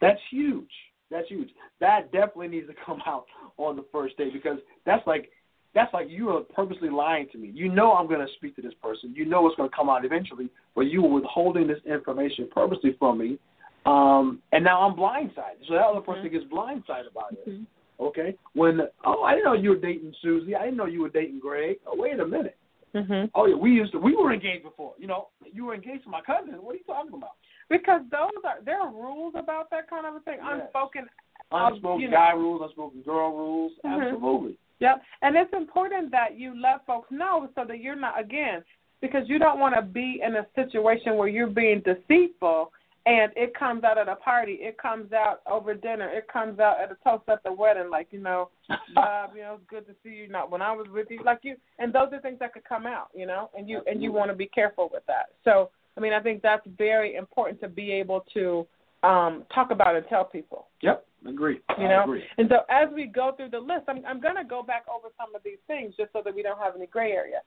That's 0.02 0.20
huge. 0.32 0.70
That's 1.12 1.28
huge. 1.28 1.50
That 1.80 2.12
definitely 2.12 2.48
needs 2.50 2.68
to 2.68 2.74
come 2.86 3.02
out 3.06 3.26
on 3.58 3.76
the 3.76 3.86
first 3.92 4.18
date 4.18 4.34
because 4.34 4.60
that's 4.86 5.06
like 5.06 5.30
that's 5.74 5.94
like 5.94 6.08
you 6.10 6.30
are 6.30 6.42
purposely 6.42 6.90
lying 6.90 7.28
to 7.34 7.38
me. 7.38 7.52
You 7.54 7.70
know 7.70 7.92
I'm 7.94 8.08
going 8.08 8.26
to 8.26 8.34
speak 8.36 8.56
to 8.56 8.62
this 8.62 8.74
person. 8.82 9.14
You 9.14 9.26
know 9.26 9.46
it's 9.48 9.58
going 9.58 9.70
to 9.70 9.76
come 9.76 9.90
out 9.90 10.06
eventually, 10.06 10.50
but 10.74 10.84
you 10.84 11.02
were 11.02 11.10
withholding 11.10 11.68
this 11.68 11.80
information 11.86 12.48
purposely 12.50 12.96
from 12.98 13.18
me, 13.18 13.38
um, 13.86 14.42
and 14.52 14.64
now 14.64 14.82
I'm 14.82 14.96
blindsided. 14.96 15.66
So 15.68 15.74
that 15.76 15.86
other 15.86 16.02
person 16.02 16.30
gets 16.32 16.46
blindsided 16.46 17.14
by 17.14 17.30
it. 17.32 17.48
Mhm. 17.48 17.66
Okay. 18.00 18.36
When 18.54 18.82
oh 19.06 19.24
I 19.24 19.32
didn't 19.36 19.46
know 19.46 19.54
you 19.54 19.70
were 19.70 19.76
dating 19.78 20.14
Susie. 20.22 20.56
I 20.56 20.64
didn't 20.66 20.78
know 20.78 20.86
you 20.86 21.02
were 21.02 21.10
dating 21.10 21.40
Greg. 21.40 21.78
Oh 21.88 21.96
wait 21.96 22.20
a 22.20 22.26
minute. 22.26 22.58
Mhm. 22.94 23.30
Oh 23.36 23.46
yeah, 23.46 23.56
we 23.56 23.72
used 23.72 23.92
to 23.94 24.00
we 24.00 24.16
were 24.16 24.34
engaged 24.34 24.64
before. 24.64 24.94
You 24.98 25.08
know, 25.08 25.30
you 25.54 25.66
were 25.66 25.74
engaged 25.76 26.04
to 26.04 26.10
my 26.10 26.22
cousin. 26.22 26.54
What 26.62 26.76
are 26.76 26.78
you 26.78 26.84
talking 26.86 27.14
about? 27.14 27.32
Because 27.70 28.02
those 28.12 28.44
are 28.44 28.58
there 28.64 28.82
are 28.82 28.92
rules 28.92 29.34
about 29.38 29.70
that 29.72 29.90
kind 29.90 30.06
of 30.06 30.16
a 30.16 30.20
thing, 30.22 30.40
Yes. 30.44 30.62
unspoken. 30.64 31.08
um, 31.52 31.74
Unspoken 31.74 32.02
you 32.02 32.10
know. 32.10 32.18
guy 32.18 32.32
rules, 32.32 32.62
unspoken 32.64 33.02
girl 33.02 33.32
rules. 33.32 33.72
Mhm. 33.86 34.02
Absolutely. 34.02 34.58
Yep. 34.80 35.02
And 35.22 35.36
it's 35.38 35.54
important 35.54 36.12
that 36.12 36.38
you 36.38 36.60
let 36.60 36.86
folks 36.86 37.10
know 37.12 37.50
so 37.56 37.64
that 37.66 37.80
you're 37.80 37.96
not 37.96 38.20
again 38.20 38.64
because 39.02 39.28
you 39.30 39.40
don't 39.40 39.60
want 39.60 39.74
to 39.76 39.82
be 39.82 40.22
in 40.22 40.36
a 40.36 40.46
situation 40.56 41.16
where 41.18 41.28
you're 41.30 41.48
being 41.48 41.80
deceitful 41.82 42.72
and 43.06 43.32
it 43.36 43.54
comes 43.58 43.84
out 43.84 43.98
at 44.00 44.08
a 44.08 44.16
party, 44.16 44.54
it 44.54 44.78
comes 44.80 45.14
out 45.14 45.42
over 45.50 45.76
dinner, 45.76 46.10
it 46.10 46.28
comes 46.32 46.60
out 46.60 46.78
at 46.82 46.92
a 46.92 46.98
toast 47.04 47.30
at 47.30 47.44
the 47.44 47.54
wedding, 47.54 47.90
like, 47.92 48.08
you 48.12 48.20
know, 48.20 48.50
Bob, 48.96 49.32
you 49.36 49.44
know, 49.44 49.60
it's 49.60 49.70
good 49.70 49.86
to 49.88 49.94
see 50.04 50.16
you. 50.16 50.28
Not 50.28 50.50
when 50.50 50.62
I 50.62 50.72
was 50.72 50.88
with 50.92 51.08
you, 51.10 51.20
like 51.24 51.40
you, 51.44 51.56
and 51.78 51.94
those 51.94 52.08
are 52.14 52.20
things 52.20 52.40
that 52.40 52.54
could 52.54 52.64
come 52.64 52.88
out, 52.88 53.10
you 53.14 53.28
know, 53.28 53.52
and 53.58 53.70
you 53.70 53.82
and 53.86 54.02
you 54.02 54.12
want 54.12 54.32
to 54.32 54.36
be 54.36 54.48
careful 54.48 54.90
with 54.92 55.04
that. 55.08 55.28
So, 55.44 55.70
I 55.98 56.02
mean, 56.02 56.14
I 56.14 56.20
think 56.20 56.42
that's 56.42 56.66
very 56.78 57.16
important 57.16 57.62
to 57.62 57.68
be 57.68 57.92
able 57.92 58.26
to 58.34 58.66
um 59.04 59.44
talk 59.54 59.70
about 59.70 59.96
and 59.96 60.06
tell 60.08 60.26
people. 60.26 60.68
Yep. 60.82 61.06
Agree. 61.28 61.60
You 61.78 61.86
I 61.86 61.90
know, 61.90 62.04
agree. 62.04 62.24
and 62.38 62.48
so 62.50 62.58
as 62.70 62.88
we 62.94 63.06
go 63.06 63.34
through 63.36 63.50
the 63.50 63.60
list, 63.60 63.84
I'm 63.88 64.04
I'm 64.08 64.20
going 64.20 64.36
to 64.36 64.44
go 64.44 64.64
back 64.64 64.86
over 64.90 65.10
some 65.18 65.36
of 65.36 65.42
these 65.44 65.58
things 65.68 65.94
just 65.98 66.12
so 66.14 66.22
that 66.24 66.34
we 66.34 66.42
don't 66.42 66.60
have 66.60 66.76
any 66.76 66.88
gray 66.88 67.12
area. 67.12 67.42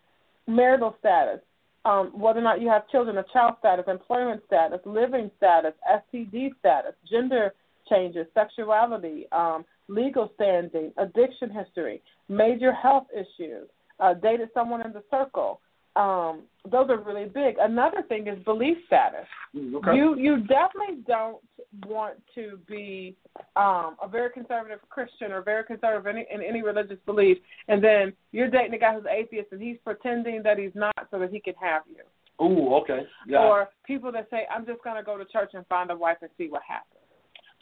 Marital 0.46 0.96
status, 1.00 1.40
um, 1.84 2.10
whether 2.18 2.40
or 2.40 2.42
not 2.42 2.60
you 2.60 2.68
have 2.68 2.88
children, 2.88 3.18
a 3.18 3.24
child 3.32 3.54
status, 3.60 3.84
employment 3.88 4.42
status, 4.46 4.80
living 4.84 5.30
status, 5.36 5.72
STD 5.90 6.50
status, 6.58 6.92
gender 7.10 7.54
changes, 7.88 8.26
sexuality, 8.34 9.26
um, 9.32 9.64
legal 9.88 10.30
standing, 10.34 10.92
addiction 10.98 11.50
history, 11.50 12.02
major 12.28 12.72
health 12.72 13.06
issues, 13.14 13.68
uh, 14.00 14.14
dated 14.14 14.48
someone 14.52 14.84
in 14.84 14.92
the 14.92 15.02
circle. 15.10 15.60
Um, 15.98 16.42
those 16.70 16.88
are 16.90 16.98
really 16.98 17.24
big. 17.24 17.56
Another 17.60 18.02
thing 18.08 18.28
is 18.28 18.38
belief 18.44 18.76
status. 18.86 19.26
Mm, 19.54 19.74
Okay. 19.76 19.96
You 19.96 20.16
you 20.16 20.38
definitely 20.46 21.02
don't 21.06 21.38
want 21.86 22.14
to 22.34 22.58
be 22.68 23.16
um, 23.56 23.96
a 24.02 24.08
very 24.10 24.30
conservative 24.30 24.78
Christian 24.88 25.32
or 25.32 25.42
very 25.42 25.64
conservative 25.64 26.06
in 26.06 26.16
any, 26.16 26.26
in 26.32 26.48
any 26.48 26.62
religious 26.62 26.98
belief, 27.06 27.38
and 27.68 27.82
then 27.82 28.12
you're 28.32 28.50
dating 28.50 28.74
a 28.74 28.78
guy 28.78 28.94
who's 28.94 29.04
atheist 29.10 29.52
and 29.52 29.60
he's 29.60 29.78
pretending 29.84 30.42
that 30.42 30.58
he's 30.58 30.74
not 30.74 30.94
so 31.10 31.18
that 31.18 31.30
he 31.30 31.40
can 31.40 31.54
have 31.60 31.82
you. 31.88 32.04
Ooh, 32.44 32.74
okay. 32.76 33.00
Yeah. 33.26 33.40
Or 33.40 33.68
people 33.84 34.12
that 34.12 34.28
say, 34.30 34.46
"I'm 34.54 34.64
just 34.64 34.82
going 34.84 34.96
to 34.96 35.02
go 35.02 35.18
to 35.18 35.24
church 35.24 35.50
and 35.54 35.66
find 35.66 35.90
a 35.90 35.96
wife 35.96 36.18
and 36.22 36.30
see 36.38 36.48
what 36.48 36.62
happens." 36.62 36.98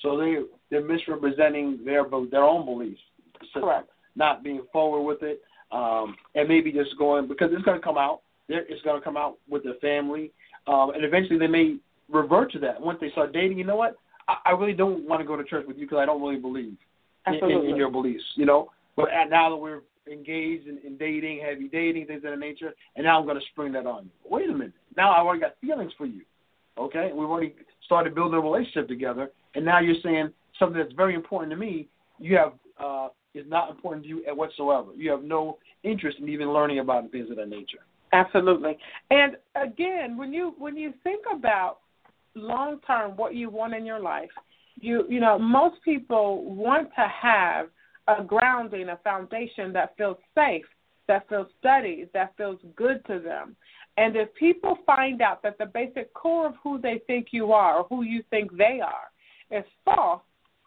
so 0.01 0.16
they 0.16 0.37
they're 0.70 0.85
misrepresenting 0.85 1.81
their 1.85 2.05
their 2.31 2.44
own 2.44 2.64
beliefs. 2.64 3.01
Correct. 3.55 3.88
Not 4.14 4.42
being 4.42 4.62
forward 4.72 5.03
with 5.03 5.22
it, 5.22 5.42
um, 5.72 6.16
and 6.35 6.49
maybe 6.49 6.72
just 6.72 6.96
going 6.99 7.29
because 7.29 7.51
it's 7.53 7.64
going 7.64 7.79
to 7.79 7.85
come 7.85 7.99
out. 7.99 8.20
It's 8.48 8.82
going 8.82 8.98
to 9.00 9.04
come 9.04 9.16
out 9.16 9.38
with 9.48 9.64
their 9.64 9.74
family, 9.74 10.32
um, 10.66 10.90
and 10.94 11.04
eventually 11.04 11.38
they 11.38 11.46
may 11.46 11.76
revert 12.09 12.52
to 12.52 12.59
that 12.61 12.80
once 12.80 12.98
they 13.00 13.11
start 13.11 13.32
dating. 13.32 13.59
You 13.59 13.64
know 13.64 13.76
what? 13.76 13.96
I, 14.28 14.37
I 14.46 14.50
really 14.52 14.72
don't 14.72 15.06
want 15.06 15.20
to 15.20 15.26
go 15.26 15.37
to 15.37 15.44
church 15.44 15.66
with 15.66 15.76
you 15.76 15.87
because 15.87 15.98
I 15.98 16.06
don't 16.06 16.22
really 16.22 16.40
believe 16.40 16.76
in, 17.26 17.35
in, 17.35 17.70
in 17.70 17.76
your 17.76 17.90
beliefs. 17.90 18.24
You 18.37 18.46
know, 18.46 18.70
but 18.96 19.11
at, 19.11 19.30
now 19.30 19.50
that 19.50 19.56
we're 19.56 19.82
engaged 20.11 20.68
in, 20.68 20.78
in 20.85 20.96
dating, 20.96 21.40
heavy 21.44 21.68
dating, 21.68 22.06
things 22.06 22.22
of 22.24 22.30
that 22.30 22.38
nature, 22.38 22.72
and 22.94 23.04
now 23.04 23.18
I'm 23.18 23.26
going 23.26 23.38
to 23.38 23.46
spring 23.52 23.72
that 23.72 23.87
on 23.87 24.04
you. 24.04 24.11
Wait 24.30 24.48
a 24.48 24.52
minute. 24.52 24.72
Now 24.96 25.12
I 25.12 25.18
already 25.18 25.40
got 25.40 25.56
feelings 25.61 25.92
for 25.98 26.06
you. 26.06 26.22
Okay, 26.78 27.11
we've 27.12 27.28
already 27.28 27.54
started 27.85 28.14
building 28.14 28.35
a 28.35 28.40
relationship 28.40 28.87
together, 28.87 29.30
and 29.54 29.64
now 29.64 29.80
you're 29.80 29.96
saying 30.02 30.30
something 30.59 30.78
that's 30.78 30.92
very 30.92 31.14
important 31.14 31.50
to 31.50 31.56
me. 31.56 31.88
You 32.18 32.37
have 32.37 32.52
uh, 32.78 33.09
is 33.35 33.44
not 33.48 33.70
important 33.70 34.04
to 34.04 34.09
you 34.09 34.24
whatsoever. 34.35 34.88
You 34.94 35.11
have 35.11 35.22
no 35.22 35.59
interest 35.82 36.18
in 36.20 36.28
even 36.28 36.52
learning 36.52 36.78
about 36.78 37.04
it, 37.04 37.12
things 37.12 37.30
of 37.30 37.37
that 37.37 37.48
nature. 37.48 37.85
Absolutely. 38.16 38.79
And 39.11 39.37
again, 39.57 40.16
when 40.16 40.33
you 40.33 40.55
when 40.57 40.74
you 40.74 40.94
think 41.05 41.24
about 41.31 41.81
long 42.35 42.81
term 42.87 43.14
what 43.16 43.35
you 43.35 43.50
want 43.50 43.74
in 43.74 43.85
your 43.85 44.00
life, 44.00 44.31
you 44.76 45.05
you 45.11 45.20
know, 45.20 45.38
most 45.38 45.83
people 45.83 46.42
want 46.55 46.88
to 46.96 47.07
have 47.09 47.66
a 48.09 48.24
grounding, 48.24 48.88
a 48.88 48.96
foundation 49.05 49.70
that 49.74 49.94
feels 49.98 50.16
safe, 50.35 50.64
that 51.09 51.29
feels 51.29 51.48
steady, 51.59 52.09
that 52.14 52.33
feels 52.38 52.59
good 52.74 53.05
to 53.07 53.18
them. 53.18 53.55
And 53.98 54.16
if 54.16 54.33
people 54.35 54.79
find 54.87 55.20
out 55.20 55.42
that 55.42 55.59
the 55.59 55.66
basic 55.66 56.14
core 56.14 56.46
of 56.46 56.55
who 56.62 56.81
they 56.81 57.02
think 57.07 57.29
you 57.33 57.52
are 57.52 57.79
or 57.81 57.85
who 57.90 58.02
you 58.02 58.22
think 58.31 58.57
they 58.57 58.81
are 58.83 59.11
is 59.59 59.64
false, 59.85 60.22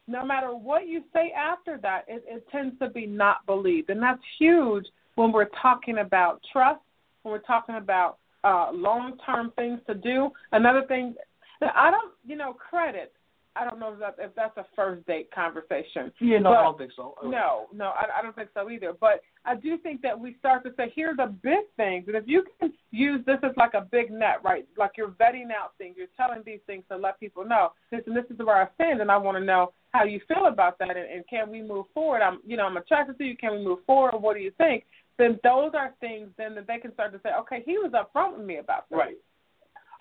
no 0.07 0.23
matter 0.23 0.55
what 0.55 0.87
you 0.87 1.03
say 1.13 1.31
after 1.31 1.79
that, 1.81 2.05
it, 2.07 2.23
it 2.27 2.45
tends 2.51 2.77
to 2.79 2.89
be 2.89 3.07
not 3.07 3.43
believed. 3.47 3.89
And 3.89 4.01
that's 4.03 4.21
huge 4.37 4.85
when 5.15 5.31
we're 5.31 5.49
talking 5.61 5.99
about 5.99 6.41
trust, 6.51 6.81
when 7.23 7.31
we're 7.33 7.39
talking 7.39 7.75
about 7.75 8.17
uh, 8.43 8.69
long 8.73 9.17
term 9.25 9.51
things 9.55 9.79
to 9.87 9.95
do. 9.95 10.29
Another 10.51 10.83
thing 10.87 11.15
that 11.59 11.73
I 11.75 11.91
don't, 11.91 12.13
you 12.25 12.35
know, 12.35 12.53
credit. 12.53 13.13
I 13.55 13.65
don't 13.65 13.79
know 13.79 13.91
if, 13.91 13.99
that, 13.99 14.15
if 14.19 14.33
that's 14.35 14.55
a 14.57 14.65
first 14.75 15.05
date 15.05 15.29
conversation. 15.33 16.13
Yeah, 16.21 16.37
no, 16.37 16.51
But- 16.51 16.57
I 16.57 16.63
don't 16.63 16.77
think 16.77 16.91
so. 16.95 17.15
No, 17.25 17.65
no, 17.73 17.87
I, 17.87 18.19
I 18.19 18.21
don't 18.21 18.33
think 18.33 18.49
so 18.53 18.69
either. 18.69 18.93
But 18.97 19.21
I 19.43 19.55
do 19.55 19.77
think 19.79 20.01
that 20.03 20.17
we 20.17 20.35
start 20.39 20.63
to 20.63 20.71
say, 20.77 20.91
here 20.95 21.09
are 21.09 21.15
the 21.15 21.33
big 21.43 21.65
things, 21.75 22.05
and 22.07 22.15
if 22.15 22.23
you 22.27 22.45
can 22.59 22.71
use 22.91 23.25
this 23.25 23.39
as 23.43 23.51
like 23.57 23.73
a 23.73 23.81
big 23.81 24.11
net, 24.11 24.37
right? 24.43 24.65
Like 24.77 24.91
you're 24.97 25.09
vetting 25.09 25.51
out 25.51 25.73
things, 25.77 25.95
you're 25.97 26.07
telling 26.15 26.43
these 26.45 26.59
things 26.67 26.83
to 26.89 26.95
let 26.95 27.19
people 27.19 27.43
know 27.43 27.73
this 27.91 28.01
and 28.05 28.15
this 28.15 28.25
is 28.29 28.37
where 28.37 28.61
I 28.61 28.67
stand, 28.75 29.01
and 29.01 29.11
I 29.11 29.17
want 29.17 29.37
to 29.37 29.43
know 29.43 29.73
how 29.91 30.03
you 30.03 30.21
feel 30.27 30.45
about 30.45 30.77
that, 30.79 30.95
and, 30.95 31.11
and 31.11 31.27
can 31.27 31.49
we 31.49 31.61
move 31.61 31.87
forward? 31.93 32.21
I'm, 32.21 32.39
you 32.45 32.55
know, 32.55 32.65
I'm 32.65 32.77
attracted 32.77 33.17
to 33.17 33.23
you. 33.25 33.35
Can 33.35 33.53
we 33.53 33.65
move 33.65 33.79
forward? 33.85 34.17
What 34.21 34.35
do 34.35 34.41
you 34.41 34.51
think? 34.57 34.85
Then 35.19 35.37
those 35.43 35.71
are 35.75 35.93
things 35.99 36.29
then 36.37 36.55
that 36.55 36.65
they 36.65 36.77
can 36.77 36.93
start 36.93 37.11
to 37.11 37.19
say, 37.21 37.29
okay, 37.41 37.61
he 37.65 37.73
was 37.73 37.91
upfront 37.91 38.37
with 38.37 38.47
me 38.47 38.57
about 38.57 38.89
that. 38.89 38.95
Right. 38.95 39.17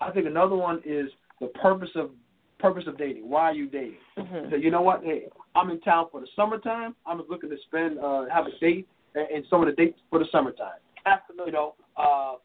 I 0.01 0.11
think 0.11 0.25
another 0.25 0.55
one 0.55 0.81
is 0.85 1.09
the 1.41 1.47
purpose 1.47 1.89
of 1.95 2.11
purpose 2.57 2.85
of 2.87 2.97
dating. 2.97 3.29
Why 3.29 3.43
are 3.43 3.53
you 3.53 3.67
dating? 3.67 3.97
Mm-hmm. 4.17 4.49
So 4.49 4.55
you 4.55 4.71
know 4.71 4.81
what? 4.81 5.03
Hey, 5.03 5.25
I'm 5.55 5.69
in 5.69 5.81
town 5.81 6.07
for 6.11 6.21
the 6.21 6.27
summertime. 6.35 6.95
I'm 7.05 7.19
just 7.19 7.29
looking 7.29 7.49
to 7.49 7.57
spend 7.67 7.99
uh 7.99 8.25
have 8.33 8.45
a 8.47 8.59
date 8.59 8.87
and, 9.13 9.43
some 9.49 9.61
of 9.61 9.67
the 9.67 9.73
dates 9.73 9.99
for 10.09 10.19
the 10.19 10.25
summertime. 10.31 10.79
Absolutely. 11.05 11.47
You 11.47 11.51
know, 11.51 11.75
uh 11.97 12.35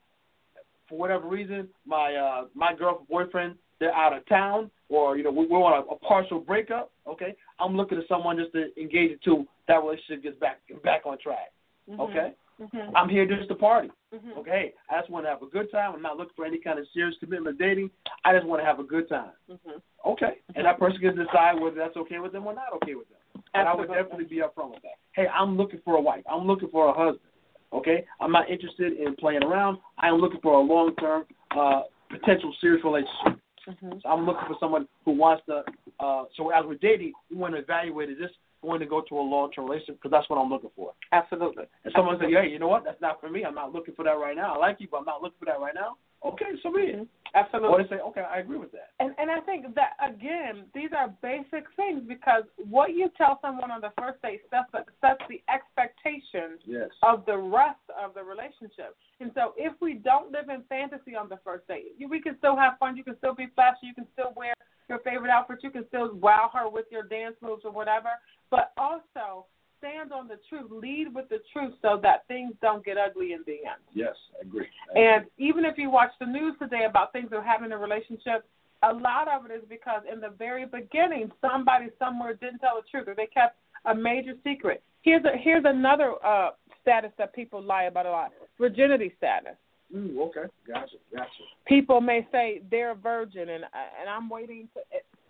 for 0.89 0.99
whatever 0.99 1.29
reason, 1.29 1.69
my 1.87 2.15
uh 2.15 2.47
my 2.55 2.75
girlfriend 2.75 3.09
boyfriend 3.09 3.55
they're 3.79 3.95
out 3.95 4.17
of 4.17 4.27
town 4.29 4.71
or 4.89 5.17
you 5.17 5.23
know 5.23 5.31
we, 5.31 5.47
we're 5.47 5.59
on 5.59 5.85
a, 5.85 5.93
a 5.93 5.99
partial 6.01 6.41
breakup. 6.41 6.91
Okay, 7.07 7.37
I'm 7.61 7.77
looking 7.77 8.01
to 8.01 8.05
someone 8.09 8.37
just 8.37 8.53
to 8.53 8.67
engage 8.81 9.13
until 9.13 9.45
that 9.69 9.77
relationship 9.77 10.25
gets 10.25 10.39
back 10.41 10.61
back 10.83 11.03
on 11.07 11.19
track. 11.19 11.53
Mhm. 11.89 12.01
Okay, 12.01 12.35
Mhm. 12.61 12.93
I'm 12.95 13.09
here 13.09 13.27
just 13.27 13.49
to 13.49 13.55
party. 13.55 13.91
Mhm. 14.13 14.37
Okay, 14.39 14.73
I 14.89 14.99
just 14.99 15.11
want 15.11 15.27
to 15.27 15.31
have 15.31 15.43
a 15.43 15.47
good 15.47 15.71
time. 15.71 15.95
I'm 15.95 16.03
not 16.03 16.17
looking 16.17 16.35
for 16.35 16.45
any 16.45 16.59
kind 16.59 16.79
of 16.79 16.87
serious 16.89 17.17
commitment 17.19 17.59
dating. 17.59 17.91
I 18.25 18.33
just 18.33 18.47
want 18.47 18.61
to 18.61 18.67
have 18.67 18.79
a 18.79 18.85
good 18.85 19.09
time. 19.09 19.33
Mhm. 19.51 19.83
Okay, 20.05 20.39
and 20.55 20.67
that 20.67 20.79
person 20.79 21.01
can 21.01 21.17
decide 21.17 21.59
whether 21.59 21.77
that's 21.77 21.97
okay 21.97 22.19
with 22.19 22.33
them 22.33 22.47
or 22.47 22.55
not 22.55 22.73
okay 22.75 22.95
with 22.95 23.09
them. 23.09 23.19
And 23.55 23.69
I 23.69 23.75
would 23.75 23.89
definitely 23.89 24.25
be 24.25 24.37
upfront 24.37 24.71
with 24.71 24.83
that. 24.83 24.97
Hey, 25.13 25.29
I'm 25.29 25.57
looking 25.57 25.81
for 25.81 25.97
a 25.97 26.01
wife. 26.01 26.25
I'm 26.27 26.47
looking 26.47 26.69
for 26.69 26.89
a 26.89 26.93
husband. 26.93 27.31
Okay, 27.73 28.07
I'm 28.21 28.31
not 28.31 28.49
interested 28.49 28.93
in 28.95 29.17
playing 29.17 29.43
around. 29.43 29.79
I 29.99 30.09
am 30.09 30.17
looking 30.17 30.41
for 30.41 30.55
a 30.55 30.61
long-term, 30.61 31.27
uh, 31.51 31.83
potential 32.09 32.53
serious 32.61 32.85
relationship. 32.85 33.41
Mhm. 33.67 34.03
So 34.03 34.09
I'm 34.09 34.27
looking 34.27 34.47
for 34.47 34.57
someone 34.59 34.87
who 35.05 35.13
wants 35.13 35.45
to 35.47 35.65
uh, 36.01 36.25
so 36.37 36.51
as 36.51 36.65
we're 36.67 36.75
dating, 36.75 37.13
we 37.31 37.37
want 37.37 37.55
to 37.55 37.61
evaluate 37.61 38.11
is 38.11 38.19
this 38.19 38.31
going 38.65 38.81
to 38.81 38.87
go 38.87 39.03
to 39.09 39.15
a 39.19 39.21
long 39.21 39.53
term 39.53 39.67
relationship 39.67 39.97
because 40.03 40.11
that's 40.11 40.29
what 40.29 40.37
I'm 40.37 40.51
looking 40.51 40.71
for. 40.75 40.93
Absolutely. 41.13 41.65
And 41.85 41.93
someone 41.95 42.19
say, 42.19 42.31
hey, 42.33 42.49
you 42.51 42.59
know 42.59 42.69
what? 42.69 42.85
That's 42.85 43.01
not 43.01 43.21
for 43.21 43.31
me. 43.31 43.45
I'm 43.45 43.55
not 43.55 43.73
looking 43.73 43.95
for 43.95 44.05
that 44.05 44.19
right 44.19 44.37
now. 44.37 44.55
I 44.55 44.59
like 44.59 44.77
you, 44.81 44.89
but 44.91 44.99
I'm 44.99 45.05
not 45.05 45.23
looking 45.23 45.39
for 45.39 45.47
that 45.47 45.61
right 45.61 45.75
now. 45.75 45.97
Okay, 46.25 46.57
so 46.63 46.73
be 46.73 46.81
it. 46.81 46.97
Mm-hmm. 46.97 47.05
Absolutely. 47.35 47.69
Or 47.69 47.83
they 47.83 47.89
say, 47.89 48.01
okay, 48.01 48.23
I 48.23 48.39
agree 48.39 48.57
with 48.57 48.73
that. 48.73 48.95
And 49.01 49.13
and 49.19 49.31
I 49.31 49.41
think 49.41 49.75
that 49.75 49.99
again, 50.01 50.65
these 50.73 50.91
are 50.97 51.13
basic 51.21 51.67
things 51.77 52.03
because 52.07 52.45
what 52.71 52.95
you 52.95 53.11
tell 53.19 53.39
someone 53.43 53.71
on 53.71 53.81
the 53.81 53.91
first 53.99 54.23
date 54.23 54.41
sets 54.51 54.71
sets 54.73 55.21
the 55.29 55.43
expectations 55.53 56.63
Yes. 56.65 56.89
of 57.03 57.27
the 57.27 57.37
rest 57.37 57.83
of 57.93 58.15
the 58.15 58.23
relationship. 58.23 58.97
And 59.21 59.33
so 59.35 59.53
if 59.57 59.73
we 59.83 59.95
don't 59.95 60.33
live 60.33 60.49
in 60.49 60.63
fantasy 60.69 61.15
on 61.15 61.29
the 61.29 61.39
first 61.45 61.67
date, 61.69 61.93
we 62.09 62.21
can 62.21 62.39
still 62.39 62.57
have 62.57 62.79
fun. 62.79 62.97
You 62.97 63.05
can 63.05 63.19
still 63.19 63.35
be 63.35 63.49
flashy. 63.55 63.87
You 63.91 63.95
can 63.95 64.07
still 64.15 64.33
wear 64.37 64.55
your 64.89 64.99
favorite 65.01 65.31
outfit. 65.31 65.59
You 65.63 65.71
can 65.71 65.87
still 65.89 66.15
wow 66.15 66.51
her 66.55 66.69
with 66.69 66.87
your 66.91 67.03
dance 67.03 67.37
moves 67.43 67.63
or 67.65 67.73
whatever. 67.73 68.11
But 68.51 68.73
also 68.77 69.47
stand 69.79 70.13
on 70.13 70.29
the 70.29 70.39
truth. 70.49 70.71
Lead 70.71 71.15
with 71.15 71.29
the 71.29 71.41
truth 71.53 71.75
so 71.83 71.99
that 72.03 72.27
things 72.29 72.55
don't 72.63 72.85
get 72.85 72.97
ugly 72.97 73.33
in 73.33 73.41
the 73.47 73.53
end. 73.53 73.83
Yes, 73.93 74.15
I 74.39 74.47
agree. 74.47 74.67
I 74.95 74.99
And 74.99 75.27
even 75.39 75.65
if 75.65 75.77
you 75.77 75.91
watch 75.91 76.11
the 76.21 76.27
news 76.27 76.55
today 76.59 76.85
about 76.89 77.13
things 77.13 77.31
that 77.31 77.37
are 77.37 77.43
happening 77.43 77.73
in 77.73 77.79
relationships, 77.79 78.45
a 78.83 78.93
lot 78.93 79.29
of 79.29 79.51
it 79.51 79.55
is 79.55 79.63
because 79.69 80.03
in 80.11 80.21
the 80.21 80.31
very 80.39 80.67
beginning 80.67 81.31
somebody 81.41 81.89
somewhere 81.99 82.35
didn't 82.35 82.59
tell 82.59 82.77
the 82.77 82.89
truth 82.91 83.09
or 83.09 83.15
they 83.15 83.27
kept 83.27 83.57
a 83.87 83.95
major 83.95 84.35
secret. 84.45 84.83
Here's 85.03 85.25
a 85.25 85.37
here's 85.37 85.65
another 85.67 86.15
uh 86.25 86.51
status 86.83 87.13
that 87.19 87.35
people 87.35 87.63
lie 87.63 87.85
about 87.85 88.07
a 88.07 88.11
lot. 88.11 88.33
Virginity 88.59 89.13
status. 89.17 89.57
agree. 89.91 90.17
Ooh, 90.17 90.23
okay. 90.25 90.53
Gotcha. 90.67 90.97
Gotcha. 91.15 91.29
People 91.67 92.01
may 92.01 92.27
say 92.33 92.63
they're 92.71 92.93
a 92.93 92.97
virgin 92.97 93.49
and 93.51 93.65
and 93.65 94.09
I'm 94.09 94.29
waiting 94.29 94.69
to 94.75 94.81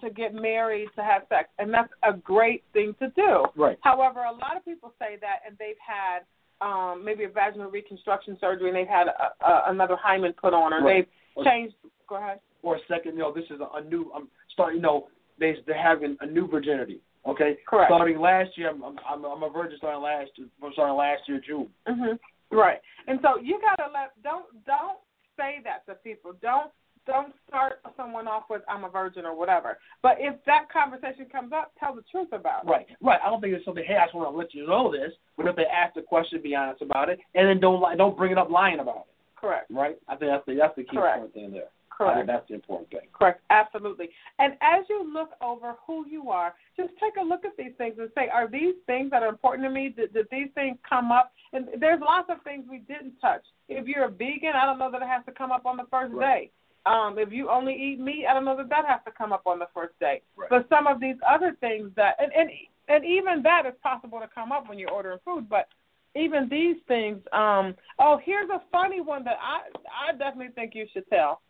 to 0.04 0.10
get 0.10 0.34
married 0.34 0.88
to 0.96 1.02
have 1.02 1.22
sex 1.28 1.48
and 1.58 1.72
that's 1.72 1.92
a 2.02 2.12
great 2.12 2.62
thing 2.72 2.94
to 2.98 3.08
do. 3.10 3.44
Right. 3.56 3.78
However, 3.82 4.20
a 4.20 4.32
lot 4.32 4.56
of 4.56 4.64
people 4.64 4.92
say 4.98 5.16
that 5.20 5.40
and 5.46 5.56
they've 5.58 5.80
had 5.84 6.20
um 6.60 7.04
maybe 7.04 7.24
a 7.24 7.28
vaginal 7.28 7.70
reconstruction 7.70 8.36
surgery 8.40 8.68
and 8.68 8.76
they've 8.76 8.86
had 8.86 9.08
a, 9.08 9.46
a, 9.46 9.64
another 9.68 9.96
hymen 10.00 10.32
put 10.40 10.54
on 10.54 10.72
or 10.72 10.82
Right. 10.82 11.08
they've 11.36 11.44
changed 11.44 11.74
go 12.08 12.16
ahead. 12.16 12.40
Or 12.62 12.76
a 12.76 12.80
second, 12.88 13.12
you 13.12 13.18
know, 13.18 13.32
this 13.32 13.44
is 13.50 13.60
a, 13.60 13.78
a 13.78 13.84
new. 13.84 14.10
I'm 14.14 14.28
starting. 14.52 14.76
You 14.76 14.82
know, 14.82 15.08
they 15.38 15.54
they're 15.66 15.80
having 15.80 16.16
a 16.20 16.26
new 16.26 16.46
virginity. 16.48 17.00
Okay. 17.26 17.56
Correct. 17.68 17.90
Starting 17.90 18.18
last 18.18 18.56
year, 18.56 18.70
I'm 18.70 18.82
I'm, 18.82 19.24
I'm 19.24 19.42
a 19.42 19.50
virgin 19.50 19.76
starting 19.78 20.02
last 20.02 20.30
starting 20.72 20.96
last 20.96 21.22
year 21.28 21.40
June. 21.46 21.68
Mm-hmm. 21.88 22.56
Right. 22.56 22.78
And 23.06 23.18
so 23.22 23.40
you 23.42 23.60
gotta 23.60 23.90
let 23.92 24.12
don't 24.22 24.46
don't 24.64 24.98
say 25.36 25.60
that 25.64 25.84
to 25.86 25.94
people. 25.96 26.32
Don't 26.40 26.70
don't 27.06 27.32
start 27.48 27.80
someone 27.96 28.26
off 28.26 28.44
with 28.48 28.62
I'm 28.68 28.84
a 28.84 28.88
virgin 28.88 29.24
or 29.24 29.36
whatever. 29.36 29.78
But 30.02 30.16
if 30.18 30.34
that 30.46 30.72
conversation 30.72 31.26
comes 31.30 31.52
up, 31.52 31.72
tell 31.78 31.94
the 31.94 32.02
truth 32.10 32.28
about 32.32 32.64
it. 32.64 32.70
Right, 32.70 32.86
right. 33.02 33.20
I 33.24 33.28
don't 33.30 33.40
think 33.40 33.54
it's 33.54 33.64
something. 33.64 33.84
Hey, 33.86 33.96
I 33.96 34.04
just 34.06 34.14
want 34.14 34.30
to 34.32 34.36
let 34.36 34.54
you 34.54 34.66
know 34.66 34.90
this. 34.90 35.12
But 35.36 35.46
if 35.46 35.56
they 35.56 35.64
ask 35.66 35.94
the 35.94 36.02
question, 36.02 36.40
be 36.42 36.54
honest 36.54 36.82
about 36.82 37.08
it, 37.08 37.18
and 37.34 37.48
then 37.48 37.60
don't 37.60 37.80
lie, 37.80 37.96
don't 37.96 38.16
bring 38.16 38.32
it 38.32 38.38
up 38.38 38.50
lying 38.50 38.80
about 38.80 39.06
it. 39.08 39.36
Correct. 39.36 39.70
Right. 39.70 39.96
I 40.08 40.16
think 40.16 40.30
that's 40.30 40.46
the 40.46 40.54
that's 40.54 40.76
the 40.76 40.84
key 40.84 40.96
Correct. 40.96 41.18
point 41.18 41.34
thing 41.34 41.52
there. 41.52 41.68
I 41.92 41.96
Correct. 41.96 42.26
that's 42.26 42.48
the 42.48 42.54
important 42.54 42.90
thing. 42.90 43.06
Correct, 43.12 43.40
absolutely. 43.50 44.08
And 44.40 44.54
as 44.60 44.84
you 44.90 45.08
look 45.12 45.30
over 45.40 45.76
who 45.86 46.04
you 46.08 46.28
are, 46.30 46.54
just 46.76 46.90
take 47.00 47.14
a 47.20 47.24
look 47.24 47.44
at 47.44 47.56
these 47.56 47.72
things 47.78 47.94
and 47.98 48.10
say, 48.16 48.28
are 48.28 48.48
these 48.48 48.74
things 48.86 49.12
that 49.12 49.22
are 49.22 49.28
important 49.28 49.64
to 49.68 49.70
me? 49.70 49.94
Did, 49.96 50.12
did 50.12 50.26
these 50.30 50.48
things 50.56 50.76
come 50.88 51.12
up? 51.12 51.30
And 51.52 51.68
there's 51.78 52.00
lots 52.00 52.28
of 52.30 52.42
things 52.42 52.64
we 52.68 52.78
didn't 52.78 53.14
touch. 53.20 53.42
If 53.68 53.86
you're 53.86 54.06
a 54.06 54.10
vegan, 54.10 54.54
I 54.60 54.66
don't 54.66 54.78
know 54.80 54.90
that 54.90 55.02
it 55.02 55.08
has 55.08 55.24
to 55.26 55.32
come 55.32 55.52
up 55.52 55.66
on 55.66 55.76
the 55.76 55.84
first 55.88 56.12
Right. 56.12 56.46
day. 56.46 56.50
Um, 56.87 57.16
if 57.18 57.33
you 57.33 57.51
only 57.51 57.75
eat 57.75 57.99
meat, 57.99 58.27
I 58.29 58.35
don't 58.35 58.44
know 58.44 58.57
that 58.57 58.68
that 58.68 58.85
has 58.87 59.01
to 59.07 59.11
come 59.11 59.33
up 59.33 59.42
on 59.47 59.59
the 59.59 59.68
first 59.73 59.99
day. 60.01 60.20
Right. 60.37 60.51
But 60.51 60.68
some 60.68 60.87
of 60.87 61.01
these 61.01 61.16
other 61.29 61.57
things 61.61 61.90
that, 61.97 62.16
and, 62.18 62.31
and 62.33 62.51
and 62.88 63.05
even 63.05 63.42
that 63.42 63.64
is 63.66 63.73
possible 63.83 64.20
to 64.20 64.29
come 64.35 64.53
up 64.53 64.68
when 64.68 64.79
you're 64.79 64.90
ordering 64.90 65.18
food. 65.25 65.49
But 65.49 65.68
even 66.14 66.49
these 66.51 66.77
things, 66.87 67.18
um, 67.33 67.75
oh, 67.99 68.20
here's 68.23 68.51
a 68.51 68.62
funny 68.70 69.01
one 69.01 69.25
that 69.25 69.37
I 69.40 69.68
I 70.09 70.12
definitely 70.12 70.53
think 70.55 70.75
you 70.75 70.87
should 70.92 71.09
tell. 71.09 71.40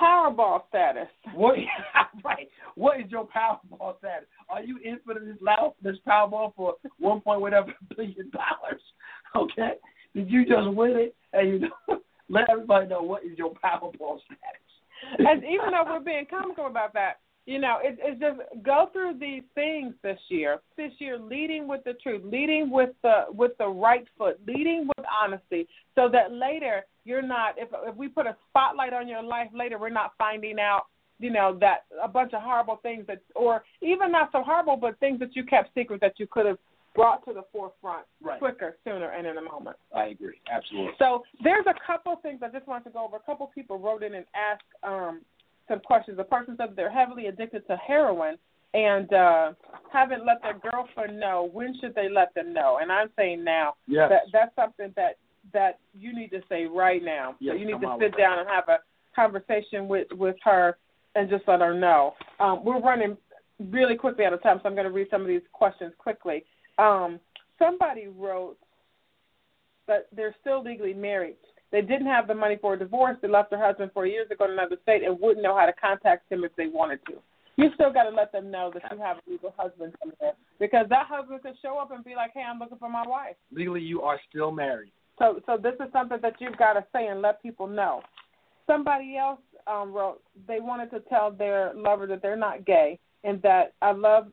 Powerball 0.00 0.62
status. 0.68 1.08
What? 1.34 1.56
right. 2.24 2.48
What 2.74 3.00
is 3.00 3.10
your 3.10 3.26
Powerball 3.28 3.98
status? 3.98 4.28
Are 4.48 4.62
you 4.62 4.78
in 4.84 4.98
for 5.04 5.14
this 5.14 5.36
loud 5.40 5.74
this 5.82 5.96
Powerball 6.06 6.54
for 6.56 6.74
one 6.98 7.20
point 7.20 7.40
whatever 7.40 7.72
billion 7.96 8.30
dollars? 8.30 8.82
Okay. 9.36 9.74
Did 10.14 10.30
you 10.30 10.46
just 10.46 10.68
win 10.74 10.92
it? 10.92 11.14
And 11.32 11.48
you 11.48 11.58
know, 11.60 12.00
let 12.28 12.48
everybody 12.50 12.86
know 12.86 13.02
what 13.02 13.24
is 13.24 13.36
your 13.36 13.52
Powerball 13.52 14.18
status. 14.24 15.18
and 15.18 15.42
even 15.44 15.70
though 15.72 15.84
we're 15.86 16.00
being 16.00 16.26
comical 16.28 16.66
about 16.66 16.92
that, 16.94 17.20
you 17.46 17.58
know, 17.58 17.78
it, 17.82 17.98
it's 18.00 18.20
just 18.20 18.40
go 18.64 18.88
through 18.92 19.18
these 19.20 19.42
things 19.54 19.94
this 20.02 20.18
year. 20.28 20.60
This 20.78 20.92
year, 20.98 21.18
leading 21.18 21.68
with 21.68 21.84
the 21.84 21.92
truth, 22.02 22.22
leading 22.24 22.70
with 22.70 22.90
the 23.02 23.24
with 23.28 23.52
the 23.58 23.68
right 23.68 24.06
foot, 24.16 24.40
leading 24.46 24.88
with 24.88 25.06
honesty, 25.22 25.68
so 25.94 26.08
that 26.10 26.32
later 26.32 26.86
you're 27.04 27.22
not. 27.22 27.56
If 27.58 27.68
if 27.86 27.94
we 27.96 28.08
put 28.08 28.26
a 28.26 28.36
spotlight 28.48 28.94
on 28.94 29.08
your 29.08 29.22
life 29.22 29.48
later, 29.52 29.78
we're 29.78 29.90
not 29.90 30.12
finding 30.16 30.58
out, 30.58 30.84
you 31.18 31.30
know, 31.30 31.58
that 31.60 31.84
a 32.02 32.08
bunch 32.08 32.32
of 32.32 32.40
horrible 32.40 32.78
things 32.82 33.06
that, 33.08 33.20
or 33.34 33.62
even 33.82 34.10
not 34.10 34.30
so 34.32 34.42
horrible, 34.42 34.76
but 34.76 34.98
things 34.98 35.18
that 35.20 35.36
you 35.36 35.44
kept 35.44 35.74
secret 35.74 36.00
that 36.00 36.14
you 36.18 36.26
could 36.30 36.46
have 36.46 36.58
brought 36.94 37.24
to 37.26 37.32
the 37.32 37.42
forefront 37.52 38.06
Right. 38.22 38.38
quicker, 38.38 38.76
sooner, 38.84 39.10
and 39.10 39.26
in 39.26 39.38
a 39.38 39.42
moment. 39.42 39.76
I 39.94 40.06
agree. 40.06 40.40
Absolutely. 40.50 40.92
So 40.98 41.24
there's 41.42 41.66
a 41.66 41.74
couple 41.86 42.16
things 42.16 42.40
I 42.42 42.48
just 42.48 42.66
want 42.66 42.84
to 42.84 42.90
go 42.90 43.04
over. 43.04 43.16
A 43.16 43.20
couple 43.20 43.46
people 43.54 43.78
wrote 43.78 44.02
in 44.02 44.14
and 44.14 44.24
asked 44.34 44.62
um, 44.82 45.22
some 45.68 45.80
questions. 45.80 46.16
The 46.16 46.24
person 46.24 46.56
said 46.56 46.74
they're 46.76 46.90
heavily 46.90 47.26
addicted 47.26 47.66
to 47.66 47.76
heroin 47.76 48.36
and 48.74 49.12
uh, 49.12 49.52
haven't 49.92 50.26
let 50.26 50.42
their 50.42 50.58
girlfriend 50.58 51.18
know. 51.18 51.48
When 51.52 51.78
should 51.80 51.94
they 51.94 52.08
let 52.08 52.34
them 52.34 52.52
know? 52.52 52.78
And 52.80 52.90
I'm 52.90 53.08
saying 53.16 53.44
now. 53.44 53.74
Yes. 53.86 54.10
That 54.10 54.22
that's 54.32 54.54
something 54.56 54.92
that 54.96 55.18
that 55.52 55.78
you 55.98 56.14
need 56.14 56.30
to 56.30 56.40
say 56.48 56.66
right 56.66 57.02
now. 57.02 57.36
Yes, 57.38 57.54
so 57.54 57.58
you 57.58 57.66
need 57.66 57.80
to 57.80 57.96
sit 58.00 58.16
down 58.16 58.38
and 58.38 58.48
have 58.48 58.68
a 58.68 58.78
conversation 59.14 59.88
with 59.88 60.08
with 60.12 60.36
her 60.42 60.76
and 61.14 61.30
just 61.30 61.44
let 61.46 61.60
her 61.60 61.74
know. 61.74 62.14
Um, 62.40 62.64
we're 62.64 62.80
running 62.80 63.16
really 63.70 63.96
quickly 63.96 64.24
out 64.24 64.32
of 64.32 64.42
time, 64.42 64.58
so 64.62 64.68
I'm 64.68 64.74
going 64.74 64.86
to 64.86 64.92
read 64.92 65.06
some 65.10 65.20
of 65.22 65.28
these 65.28 65.42
questions 65.52 65.92
quickly. 65.98 66.44
Um, 66.78 67.20
somebody 67.58 68.08
wrote 68.08 68.56
that 69.86 70.06
they're 70.14 70.34
still 70.40 70.62
legally 70.62 70.94
married. 70.94 71.36
They 71.70 71.80
didn't 71.80 72.06
have 72.06 72.28
the 72.28 72.34
money 72.34 72.56
for 72.60 72.74
a 72.74 72.78
divorce. 72.78 73.16
They 73.20 73.28
left 73.28 73.50
their 73.50 73.64
husband 73.64 73.90
four 73.92 74.06
years 74.06 74.30
ago 74.30 74.46
to 74.46 74.52
another 74.52 74.76
state 74.82 75.02
and 75.02 75.18
wouldn't 75.20 75.42
know 75.42 75.56
how 75.56 75.66
to 75.66 75.72
contact 75.72 76.30
him 76.30 76.44
if 76.44 76.54
they 76.56 76.66
wanted 76.66 77.00
to. 77.06 77.14
You 77.56 77.70
still 77.74 77.92
got 77.92 78.04
to 78.04 78.10
let 78.10 78.32
them 78.32 78.50
know 78.50 78.70
that 78.74 78.82
you 78.90 78.98
have 78.98 79.18
a 79.18 79.30
legal 79.30 79.54
husband 79.56 79.92
somewhere 80.00 80.34
because 80.58 80.86
that 80.88 81.06
husband 81.08 81.42
could 81.42 81.54
show 81.62 81.78
up 81.78 81.92
and 81.92 82.04
be 82.04 82.16
like, 82.16 82.32
"Hey, 82.34 82.42
I'm 82.42 82.58
looking 82.58 82.78
for 82.78 82.88
my 82.88 83.06
wife." 83.06 83.36
Legally, 83.52 83.80
you 83.80 84.02
are 84.02 84.20
still 84.28 84.50
married. 84.50 84.90
So, 85.18 85.40
so 85.46 85.56
this 85.56 85.74
is 85.74 85.92
something 85.92 86.18
that 86.22 86.34
you've 86.40 86.56
got 86.56 86.72
to 86.72 86.84
say 86.92 87.06
and 87.06 87.22
let 87.22 87.40
people 87.42 87.68
know. 87.68 88.02
Somebody 88.66 89.16
else 89.16 89.38
um, 89.66 89.92
wrote 89.92 90.20
they 90.48 90.60
wanted 90.60 90.90
to 90.90 91.00
tell 91.08 91.30
their 91.30 91.72
lover 91.74 92.06
that 92.08 92.22
they're 92.22 92.36
not 92.36 92.64
gay 92.64 92.98
and 93.22 93.40
that 93.42 93.74
I 93.80 93.92
love 93.92 94.28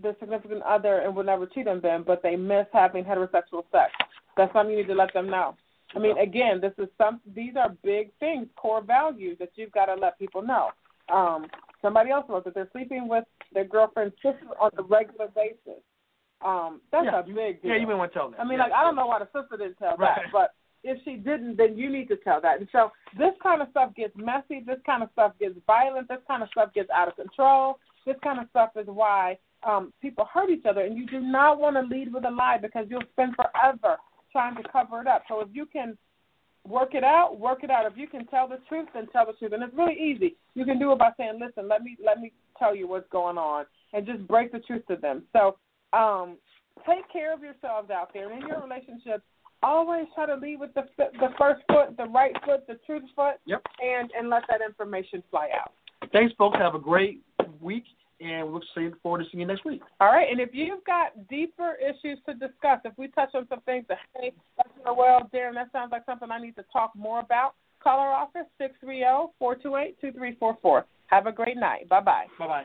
the 0.00 0.16
significant 0.20 0.62
other 0.62 0.98
and 0.98 1.14
would 1.14 1.26
never 1.26 1.46
cheat 1.46 1.68
on 1.68 1.80
them, 1.80 2.04
but 2.06 2.22
they 2.22 2.36
miss 2.36 2.66
having 2.72 3.04
heterosexual 3.04 3.64
sex. 3.70 3.92
That's 4.36 4.52
something 4.52 4.72
you 4.72 4.78
need 4.82 4.88
to 4.88 4.94
let 4.94 5.12
them 5.12 5.30
know. 5.30 5.56
I 5.94 5.98
mean, 6.00 6.18
again, 6.18 6.60
this 6.60 6.72
is 6.78 6.88
some. 6.98 7.20
These 7.34 7.54
are 7.56 7.70
big 7.84 8.10
things, 8.18 8.48
core 8.56 8.82
values 8.82 9.36
that 9.38 9.50
you've 9.54 9.70
got 9.72 9.86
to 9.86 9.94
let 9.94 10.18
people 10.18 10.42
know. 10.42 10.70
Um, 11.12 11.46
somebody 11.82 12.10
else 12.10 12.24
knows 12.28 12.42
that 12.44 12.54
they're 12.54 12.68
sleeping 12.72 13.06
with 13.08 13.24
their 13.52 13.64
girlfriend's 13.64 14.14
sister 14.16 14.48
on 14.60 14.70
a 14.78 14.82
regular 14.82 15.28
basis. 15.28 15.82
Um, 16.44 16.80
that's 16.90 17.04
Yeah. 17.06 17.20
a 17.20 17.22
big 17.22 17.62
deal. 17.62 17.70
Yeah, 17.70 17.76
you 17.76 17.86
may 17.86 17.94
want 17.94 18.12
to 18.12 18.18
tell 18.18 18.30
them. 18.30 18.40
I 18.40 18.44
mean, 18.44 18.58
Yeah. 18.58 18.64
like 18.64 18.72
I 18.72 18.82
don't 18.82 18.96
know 18.96 19.06
why 19.06 19.20
the 19.20 19.26
sister 19.26 19.56
didn't 19.56 19.76
tell 19.78 19.96
Right. 19.96 20.16
that, 20.16 20.32
but 20.32 20.54
if 20.82 21.02
she 21.04 21.16
didn't, 21.16 21.56
then 21.56 21.76
you 21.78 21.88
need 21.88 22.08
to 22.08 22.16
tell 22.16 22.40
that. 22.40 22.58
And 22.58 22.68
so 22.70 22.92
this 23.16 23.34
kind 23.42 23.62
of 23.62 23.68
stuff 23.70 23.94
gets 23.94 24.16
messy. 24.16 24.60
This 24.60 24.80
kind 24.84 25.02
of 25.02 25.10
stuff 25.12 25.32
gets 25.38 25.56
violent. 25.66 26.08
This 26.08 26.22
kind 26.26 26.42
of 26.42 26.48
stuff 26.50 26.72
gets 26.74 26.90
out 26.90 27.08
of 27.08 27.16
control. 27.16 27.78
This 28.04 28.18
kind 28.20 28.38
of 28.40 28.48
stuff 28.50 28.76
is 28.76 28.86
why 28.86 29.38
um, 29.66 29.92
people 30.00 30.28
hurt 30.32 30.50
each 30.50 30.64
other. 30.66 30.82
And 30.82 30.96
you 30.96 31.06
do 31.06 31.20
not 31.20 31.58
want 31.58 31.76
to 31.76 31.82
lead 31.82 32.12
with 32.12 32.24
a 32.24 32.30
lie 32.30 32.58
because 32.60 32.86
you'll 32.88 33.02
spend 33.12 33.34
forever 33.36 33.96
trying 34.32 34.56
to 34.56 34.62
cover 34.70 35.00
it 35.00 35.06
up. 35.06 35.22
So 35.28 35.40
if 35.40 35.48
you 35.52 35.66
can 35.66 35.96
work 36.66 36.94
it 36.94 37.04
out, 37.04 37.38
work 37.38 37.62
it 37.62 37.70
out. 37.70 37.90
If 37.90 37.96
you 37.96 38.08
can 38.08 38.26
tell 38.26 38.48
the 38.48 38.58
truth, 38.68 38.88
then 38.94 39.06
tell 39.12 39.26
the 39.26 39.32
truth. 39.34 39.52
And 39.52 39.62
it's 39.62 39.74
really 39.74 39.98
easy. 39.98 40.36
You 40.54 40.64
can 40.64 40.78
do 40.78 40.92
it 40.92 40.98
by 40.98 41.10
saying, 41.16 41.38
"Listen, 41.40 41.68
let 41.68 41.82
me 41.82 41.96
let 42.04 42.20
me 42.20 42.32
tell 42.58 42.74
you 42.74 42.88
what's 42.88 43.08
going 43.10 43.38
on," 43.38 43.66
and 43.92 44.06
just 44.06 44.26
break 44.26 44.52
the 44.52 44.60
truth 44.60 44.86
to 44.88 44.96
them. 44.96 45.24
So 45.32 45.56
um, 45.92 46.38
take 46.86 47.10
care 47.12 47.32
of 47.32 47.42
yourselves 47.42 47.90
out 47.90 48.12
there. 48.12 48.30
And 48.30 48.42
in 48.42 48.48
your 48.48 48.60
relationships, 48.62 49.22
always 49.62 50.06
try 50.14 50.26
to 50.26 50.36
lead 50.36 50.60
with 50.60 50.74
the 50.74 50.84
the 50.96 51.30
first 51.38 51.62
foot, 51.70 51.96
the 51.96 52.06
right 52.06 52.34
foot, 52.44 52.66
the 52.66 52.78
truth 52.86 53.04
foot, 53.14 53.36
Yep. 53.46 53.62
and 53.82 54.10
and 54.16 54.28
let 54.30 54.42
that 54.48 54.60
information 54.60 55.22
fly 55.30 55.50
out. 55.60 55.72
Thanks, 56.12 56.34
folks. 56.36 56.58
Have 56.58 56.74
a 56.74 56.78
great 56.78 57.22
week, 57.60 57.84
and 58.20 58.50
we'll 58.50 58.62
see 58.74 58.88
forward 59.02 59.18
to 59.18 59.24
seeing 59.30 59.40
you 59.40 59.46
next 59.46 59.64
week. 59.64 59.82
All 60.00 60.08
right, 60.08 60.28
and 60.30 60.40
if 60.40 60.50
you've 60.52 60.84
got 60.84 61.28
deeper 61.28 61.76
issues 61.80 62.18
to 62.26 62.34
discuss, 62.34 62.80
if 62.84 62.92
we 62.96 63.08
touch 63.08 63.30
on 63.34 63.46
some 63.48 63.60
things 63.62 63.84
that, 63.88 63.98
hey, 64.16 64.32
that's, 64.56 64.68
well, 64.84 65.28
Darren, 65.34 65.54
that 65.54 65.70
sounds 65.72 65.90
like 65.92 66.04
something 66.06 66.30
I 66.30 66.38
need 66.40 66.56
to 66.56 66.64
talk 66.72 66.92
more 66.96 67.20
about, 67.20 67.54
call 67.82 67.98
our 67.98 68.12
office, 68.12 68.46
six 68.58 68.74
three 68.80 69.00
zero 69.00 69.32
four 69.38 69.54
two 69.54 69.76
eight 69.76 70.00
two 70.00 70.12
three 70.12 70.36
four 70.38 70.56
four. 70.62 70.86
Have 71.06 71.26
a 71.26 71.32
great 71.32 71.56
night. 71.56 71.88
Bye-bye. 71.88 72.26
Bye 72.38 72.46
bye. 72.46 72.64